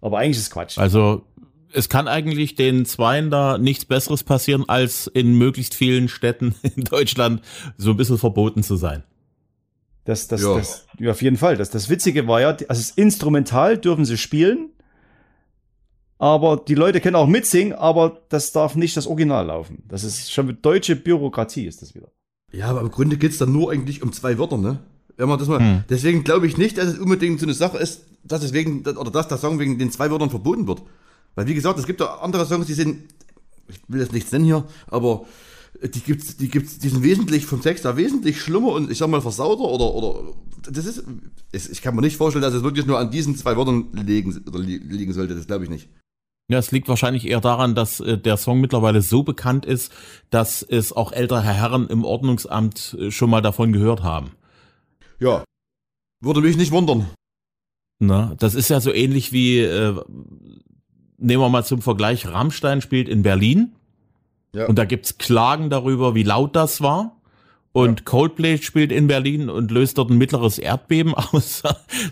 Aber 0.00 0.18
eigentlich 0.18 0.36
ist 0.36 0.44
es 0.44 0.50
Quatsch. 0.50 0.78
Also 0.78 1.24
es 1.72 1.88
kann 1.88 2.08
eigentlich 2.08 2.54
den 2.54 2.86
Zweien 2.86 3.30
da 3.30 3.58
nichts 3.58 3.84
Besseres 3.84 4.22
passieren, 4.22 4.64
als 4.68 5.06
in 5.06 5.36
möglichst 5.36 5.74
vielen 5.74 6.08
Städten 6.08 6.54
in 6.76 6.84
Deutschland 6.84 7.42
so 7.76 7.90
ein 7.90 7.96
bisschen 7.96 8.18
verboten 8.18 8.62
zu 8.62 8.76
sein. 8.76 9.02
Das, 10.04 10.28
das, 10.28 10.42
Ja. 10.42 10.56
das, 10.56 10.86
ja, 10.98 11.10
auf 11.10 11.22
jeden 11.22 11.38
Fall. 11.38 11.56
Das, 11.56 11.70
das 11.70 11.88
Witzige 11.88 12.28
war 12.28 12.40
ja, 12.40 12.48
also 12.48 12.66
das 12.68 12.90
Instrumental 12.90 13.78
dürfen 13.78 14.04
sie 14.04 14.18
spielen, 14.18 14.68
aber 16.18 16.56
die 16.56 16.74
Leute 16.74 17.00
können 17.00 17.16
auch 17.16 17.26
mitsingen, 17.26 17.72
aber 17.72 18.20
das 18.28 18.52
darf 18.52 18.76
nicht 18.76 18.96
das 18.96 19.06
Original 19.06 19.46
laufen. 19.46 19.82
Das 19.88 20.04
ist 20.04 20.32
schon 20.32 20.46
mit 20.46 20.64
deutsche 20.64 20.96
Bürokratie 20.96 21.66
ist 21.66 21.82
das 21.82 21.94
wieder. 21.94 22.08
Ja, 22.52 22.68
aber 22.68 22.80
im 22.80 22.90
Grunde 22.90 23.16
geht's 23.16 23.38
dann 23.38 23.52
nur 23.52 23.72
eigentlich 23.72 24.02
um 24.02 24.12
zwei 24.12 24.38
Wörter, 24.38 24.56
ne? 24.56 24.78
Wenn 25.16 25.28
man 25.28 25.38
das 25.38 25.48
mal, 25.48 25.60
hm. 25.60 25.84
deswegen 25.88 26.24
glaube 26.24 26.46
ich 26.46 26.56
nicht, 26.56 26.78
dass 26.78 26.86
es 26.86 26.98
unbedingt 26.98 27.38
so 27.38 27.46
eine 27.46 27.54
Sache 27.54 27.78
ist, 27.78 28.02
dass 28.24 28.42
es 28.42 28.52
wegen, 28.52 28.86
oder 28.86 29.10
dass 29.10 29.28
der 29.28 29.38
Song 29.38 29.58
wegen 29.58 29.78
den 29.78 29.90
zwei 29.90 30.10
Wörtern 30.10 30.30
verboten 30.30 30.66
wird. 30.66 30.82
Weil 31.34 31.46
wie 31.46 31.54
gesagt, 31.54 31.78
es 31.78 31.86
gibt 31.86 32.00
ja 32.00 32.16
andere 32.16 32.46
Songs, 32.46 32.66
die 32.66 32.74
sind, 32.74 33.04
ich 33.68 33.80
will 33.88 34.00
jetzt 34.00 34.12
nichts 34.12 34.32
nennen 34.32 34.44
hier, 34.44 34.64
aber 34.88 35.26
die 35.82 36.00
gibt's, 36.00 36.36
die 36.36 36.48
gibt's, 36.48 36.78
die 36.78 36.88
sind 36.88 37.02
wesentlich 37.02 37.46
vom 37.46 37.60
Text 37.60 37.84
her 37.84 37.96
wesentlich 37.96 38.40
schlimmer 38.40 38.72
und 38.72 38.90
ich 38.90 38.98
sag 38.98 39.08
mal 39.08 39.20
versauter 39.20 39.64
oder, 39.64 39.92
oder, 39.94 40.32
das 40.70 40.86
ist, 40.86 41.04
ich 41.52 41.82
kann 41.82 41.94
mir 41.94 42.00
nicht 42.00 42.16
vorstellen, 42.16 42.42
dass 42.42 42.54
es 42.54 42.62
wirklich 42.62 42.86
nur 42.86 42.98
an 42.98 43.10
diesen 43.10 43.36
zwei 43.36 43.56
Wörtern 43.56 43.88
liegen, 43.92 44.32
liegen 44.88 45.12
sollte, 45.12 45.34
das 45.34 45.46
glaube 45.46 45.64
ich 45.64 45.70
nicht. 45.70 45.88
Ja, 46.48 46.58
es 46.58 46.72
liegt 46.72 46.88
wahrscheinlich 46.88 47.26
eher 47.26 47.40
daran, 47.40 47.74
dass 47.74 48.00
äh, 48.00 48.18
der 48.18 48.36
Song 48.36 48.60
mittlerweile 48.60 49.00
so 49.00 49.22
bekannt 49.22 49.64
ist, 49.64 49.92
dass 50.30 50.62
es 50.62 50.92
auch 50.92 51.12
ältere 51.12 51.42
Herren 51.42 51.88
im 51.88 52.04
Ordnungsamt 52.04 52.96
äh, 53.00 53.10
schon 53.10 53.30
mal 53.30 53.40
davon 53.40 53.72
gehört 53.72 54.02
haben. 54.02 54.32
Ja, 55.18 55.44
würde 56.20 56.42
mich 56.42 56.56
nicht 56.56 56.72
wundern. 56.72 57.08
Na, 57.98 58.34
das 58.38 58.54
ist 58.54 58.68
ja 58.68 58.80
so 58.80 58.92
ähnlich 58.92 59.32
wie, 59.32 59.60
äh, 59.60 59.94
nehmen 61.16 61.42
wir 61.42 61.48
mal 61.48 61.64
zum 61.64 61.80
Vergleich, 61.80 62.26
Rammstein 62.26 62.82
spielt 62.82 63.08
in 63.08 63.22
Berlin. 63.22 63.72
Ja. 64.52 64.66
Und 64.66 64.76
da 64.76 64.84
gibt's 64.84 65.18
Klagen 65.18 65.70
darüber, 65.70 66.14
wie 66.14 66.22
laut 66.22 66.54
das 66.56 66.80
war. 66.80 67.20
Und 67.74 68.00
ja. 68.00 68.04
Coldplay 68.04 68.58
spielt 68.58 68.92
in 68.92 69.08
Berlin 69.08 69.50
und 69.50 69.72
löst 69.72 69.98
dort 69.98 70.08
ein 70.08 70.16
mittleres 70.16 70.60
Erdbeben 70.60 71.12
aus. 71.32 71.64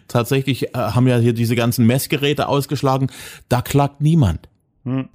Tatsächlich 0.09 0.75
äh, 0.75 0.79
haben 0.79 1.07
ja 1.07 1.19
hier 1.19 1.35
diese 1.35 1.55
ganzen 1.55 1.87
Messgeräte 1.87 2.49
ausgeschlagen. 2.49 3.11
Da 3.49 3.63
klagt 3.63 4.01
niemand. 4.01 4.49
Hm. 4.85 5.09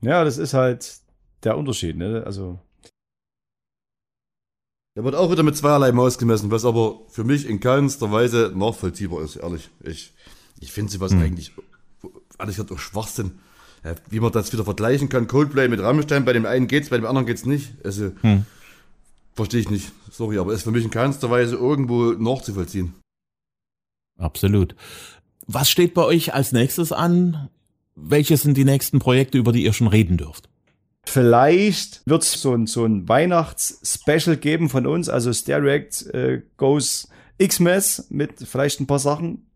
Ja, 0.00 0.24
das 0.24 0.38
ist 0.38 0.54
halt 0.54 1.00
der 1.44 1.58
Unterschied. 1.58 1.98
Ne? 1.98 2.22
Also 2.24 2.58
der 4.96 5.04
wird 5.04 5.14
auch 5.14 5.30
wieder 5.30 5.42
mit 5.42 5.56
zweierlei 5.56 5.92
Maus 5.92 6.16
gemessen, 6.16 6.50
was 6.50 6.64
aber 6.64 7.00
für 7.08 7.24
mich 7.24 7.46
in 7.46 7.60
keinster 7.60 8.10
Weise 8.10 8.52
nachvollziehbar 8.56 9.22
ist, 9.22 9.36
ehrlich. 9.36 9.68
Ich, 9.82 10.14
ich 10.60 10.72
finde 10.72 10.90
sie 10.90 11.00
was 11.00 11.12
hm. 11.12 11.20
eigentlich, 11.20 11.52
ehrlich 12.38 12.56
gesagt, 12.56 12.72
auch 12.72 12.78
Schwachsinn. 12.78 13.32
Ja, 13.84 13.94
wie 14.08 14.20
man 14.20 14.32
das 14.32 14.50
wieder 14.52 14.64
vergleichen 14.64 15.10
kann, 15.10 15.26
Coldplay 15.26 15.68
mit 15.68 15.80
Rammstein, 15.80 16.24
bei 16.24 16.32
dem 16.32 16.46
einen 16.46 16.68
geht's, 16.68 16.88
bei 16.88 16.96
dem 16.96 17.06
anderen 17.06 17.26
geht's 17.26 17.44
nicht. 17.44 17.74
Also, 17.84 18.12
hm. 18.22 18.46
Verstehe 19.34 19.60
ich 19.60 19.70
nicht. 19.70 19.92
Sorry, 20.10 20.38
aber 20.38 20.52
ist 20.52 20.64
für 20.64 20.70
mich 20.70 20.84
in 20.84 20.90
keinster 20.90 21.30
Weise 21.30 21.56
irgendwo 21.56 22.12
nachzuvollziehen. 22.12 22.94
Absolut. 24.18 24.74
Was 25.46 25.70
steht 25.70 25.94
bei 25.94 26.04
euch 26.04 26.34
als 26.34 26.52
nächstes 26.52 26.92
an? 26.92 27.48
Welche 27.94 28.36
sind 28.36 28.56
die 28.56 28.64
nächsten 28.64 28.98
Projekte, 28.98 29.38
über 29.38 29.52
die 29.52 29.64
ihr 29.64 29.72
schon 29.72 29.88
reden 29.88 30.16
dürft? 30.16 30.48
Vielleicht 31.06 32.06
wird 32.06 32.22
es 32.22 32.32
so 32.40 32.54
ein, 32.54 32.66
so 32.66 32.84
ein 32.84 33.08
Weihnachts-Special 33.08 34.36
geben 34.36 34.68
von 34.68 34.86
uns, 34.86 35.08
also 35.08 35.32
Stereact 35.32 36.06
äh, 36.06 36.42
Goes 36.56 37.08
Xmas 37.40 38.06
mit 38.10 38.34
vielleicht 38.38 38.80
ein 38.80 38.86
paar 38.86 38.98
Sachen, 38.98 39.50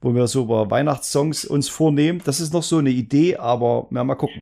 wo 0.00 0.14
wir 0.14 0.26
so 0.28 0.44
über 0.44 0.70
Weihnachtssongs 0.70 1.44
uns 1.44 1.68
vornehmen. 1.68 2.22
Das 2.24 2.40
ist 2.40 2.52
noch 2.52 2.62
so 2.62 2.78
eine 2.78 2.90
Idee, 2.90 3.36
aber 3.36 3.88
ja, 3.90 4.04
mal 4.04 4.14
gucken. 4.14 4.40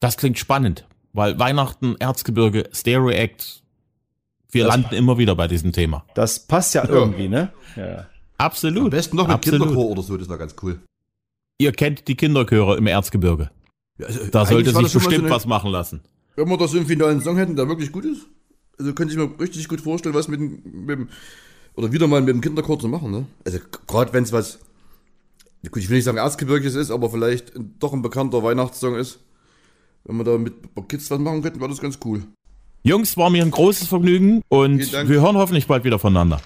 Das 0.00 0.16
klingt 0.16 0.38
spannend. 0.38 0.86
Weil 1.12 1.38
Weihnachten, 1.38 1.96
Erzgebirge, 1.98 2.68
Stereo 2.72 3.10
Act, 3.10 3.62
wir 4.50 4.64
das 4.64 4.74
landen 4.74 4.94
immer 4.94 5.18
wieder 5.18 5.34
bei 5.34 5.48
diesem 5.48 5.72
Thema. 5.72 6.04
Das 6.14 6.40
passt 6.40 6.74
ja, 6.74 6.84
ja. 6.84 6.90
irgendwie, 6.90 7.28
ne? 7.28 7.52
Ja. 7.76 8.06
Absolut. 8.38 8.84
Am 8.84 8.90
besten 8.90 9.16
noch 9.16 9.26
mit 9.26 9.34
Absolut. 9.34 9.60
Kinderchor 9.60 9.90
oder 9.90 10.02
so, 10.02 10.16
das 10.16 10.28
war 10.28 10.38
ganz 10.38 10.54
cool. 10.62 10.80
Ihr 11.58 11.72
kennt 11.72 12.08
die 12.08 12.16
Kinderchöre 12.16 12.76
im 12.76 12.86
Erzgebirge. 12.86 13.50
Ja, 13.98 14.06
also 14.06 14.26
da 14.30 14.46
sollte 14.46 14.70
sich 14.72 14.92
bestimmt 14.92 15.14
so 15.14 15.20
eine, 15.20 15.30
was 15.30 15.46
machen 15.46 15.70
lassen. 15.70 16.00
Wenn 16.34 16.48
wir 16.48 16.56
das 16.56 16.74
im 16.74 16.86
finalen 16.86 17.20
Song 17.20 17.36
hätten, 17.36 17.56
der 17.56 17.68
wirklich 17.68 17.92
gut 17.92 18.04
ist, 18.04 18.26
also 18.78 18.92
könnte 18.94 19.12
ich 19.12 19.18
mir 19.18 19.30
richtig 19.38 19.68
gut 19.68 19.80
vorstellen, 19.80 20.14
was 20.14 20.28
mit, 20.28 20.40
mit 20.40 20.98
dem, 20.98 21.08
oder 21.74 21.92
wieder 21.92 22.06
mal 22.06 22.20
mit 22.20 22.34
dem 22.34 22.40
Kinderchor 22.40 22.78
zu 22.78 22.88
machen, 22.88 23.10
ne? 23.10 23.26
Also 23.44 23.58
gerade 23.86 24.12
wenn 24.12 24.24
es 24.24 24.32
was, 24.32 24.58
gut, 25.62 25.82
ich 25.82 25.88
will 25.88 25.96
nicht 25.96 26.04
sagen 26.04 26.18
Erzgebirges 26.18 26.74
ist, 26.74 26.90
aber 26.90 27.10
vielleicht 27.10 27.52
doch 27.78 27.92
ein 27.92 28.02
bekannter 28.02 28.42
Weihnachtssong 28.42 28.96
ist. 28.96 29.20
Wenn 30.04 30.16
wir 30.16 30.24
da 30.24 30.38
mit 30.38 30.54
Kids 30.88 31.10
was 31.10 31.18
machen 31.18 31.42
könnten, 31.42 31.60
wäre 31.60 31.70
das 31.70 31.80
ganz 31.80 31.98
cool. 32.04 32.22
Jungs, 32.82 33.16
war 33.16 33.30
mir 33.30 33.44
ein 33.44 33.50
großes 33.50 33.86
Vergnügen 33.86 34.42
und 34.48 34.80
wir 34.80 35.20
hören 35.20 35.36
hoffentlich 35.36 35.66
bald 35.66 35.84
wieder 35.84 35.98
voneinander. 35.98 36.40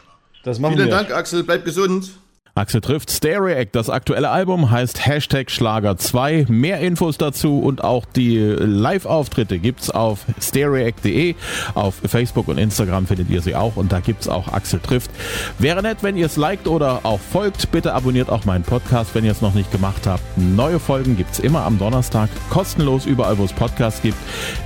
Das 0.45 0.59
machen 0.59 0.75
Vielen 0.75 0.89
wir. 0.89 0.95
Dank, 0.95 1.11
Axel. 1.11 1.43
Bleib 1.43 1.65
gesund. 1.65 2.19
Axel 2.57 2.81
trifft 2.81 3.11
Stereo 3.11 3.55
Act. 3.55 3.77
Das 3.77 3.91
aktuelle 3.91 4.31
Album 4.31 4.71
heißt 4.71 5.07
Hashtag 5.07 5.51
Schlager 5.51 5.99
2. 5.99 6.47
Mehr 6.49 6.81
Infos 6.81 7.19
dazu 7.19 7.61
und 7.61 7.85
auch 7.85 8.07
die 8.07 8.39
Live-Auftritte 8.39 9.59
gibt's 9.59 9.91
auf 9.91 10.25
stereoact.de. 10.41 11.35
Auf 11.75 11.97
Facebook 12.07 12.49
und 12.49 12.57
Instagram 12.57 13.07
findet 13.07 13.29
ihr 13.29 13.43
sie 13.43 13.55
auch 13.55 13.77
und 13.77 13.93
da 13.93 14.01
gibt's 14.01 14.27
auch 14.27 14.49
Axel 14.49 14.81
trifft. 14.81 15.11
Wäre 15.59 15.83
nett, 15.83 15.99
wenn 16.01 16.17
ihr 16.17 16.27
es 16.27 16.37
liked 16.37 16.67
oder 16.67 17.01
auch 17.03 17.21
folgt. 17.21 17.71
Bitte 17.73 17.93
abonniert 17.93 18.31
auch 18.31 18.47
meinen 18.47 18.65
Podcast, 18.65 19.15
wenn 19.15 19.27
ihr 19.27 19.33
es 19.33 19.43
noch 19.43 19.53
nicht 19.53 19.71
gemacht 19.71 20.07
habt. 20.07 20.23
Neue 20.39 20.79
Folgen 20.79 21.15
gibt's 21.19 21.39
immer 21.39 21.67
am 21.67 21.79
Donnerstag, 21.79 22.31
kostenlos 22.49 23.05
überall, 23.05 23.37
wo 23.37 23.45
es 23.45 23.53
Podcasts 23.53 24.01
gibt. 24.01 24.17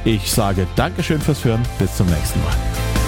Ich 0.05 0.31
sage 0.31 0.69
Dankeschön 0.77 1.21
fürs 1.21 1.45
Hören. 1.45 1.63
Bis 1.81 1.97
zum 1.97 2.07
nächsten 2.07 2.39
Mal. 2.41 3.00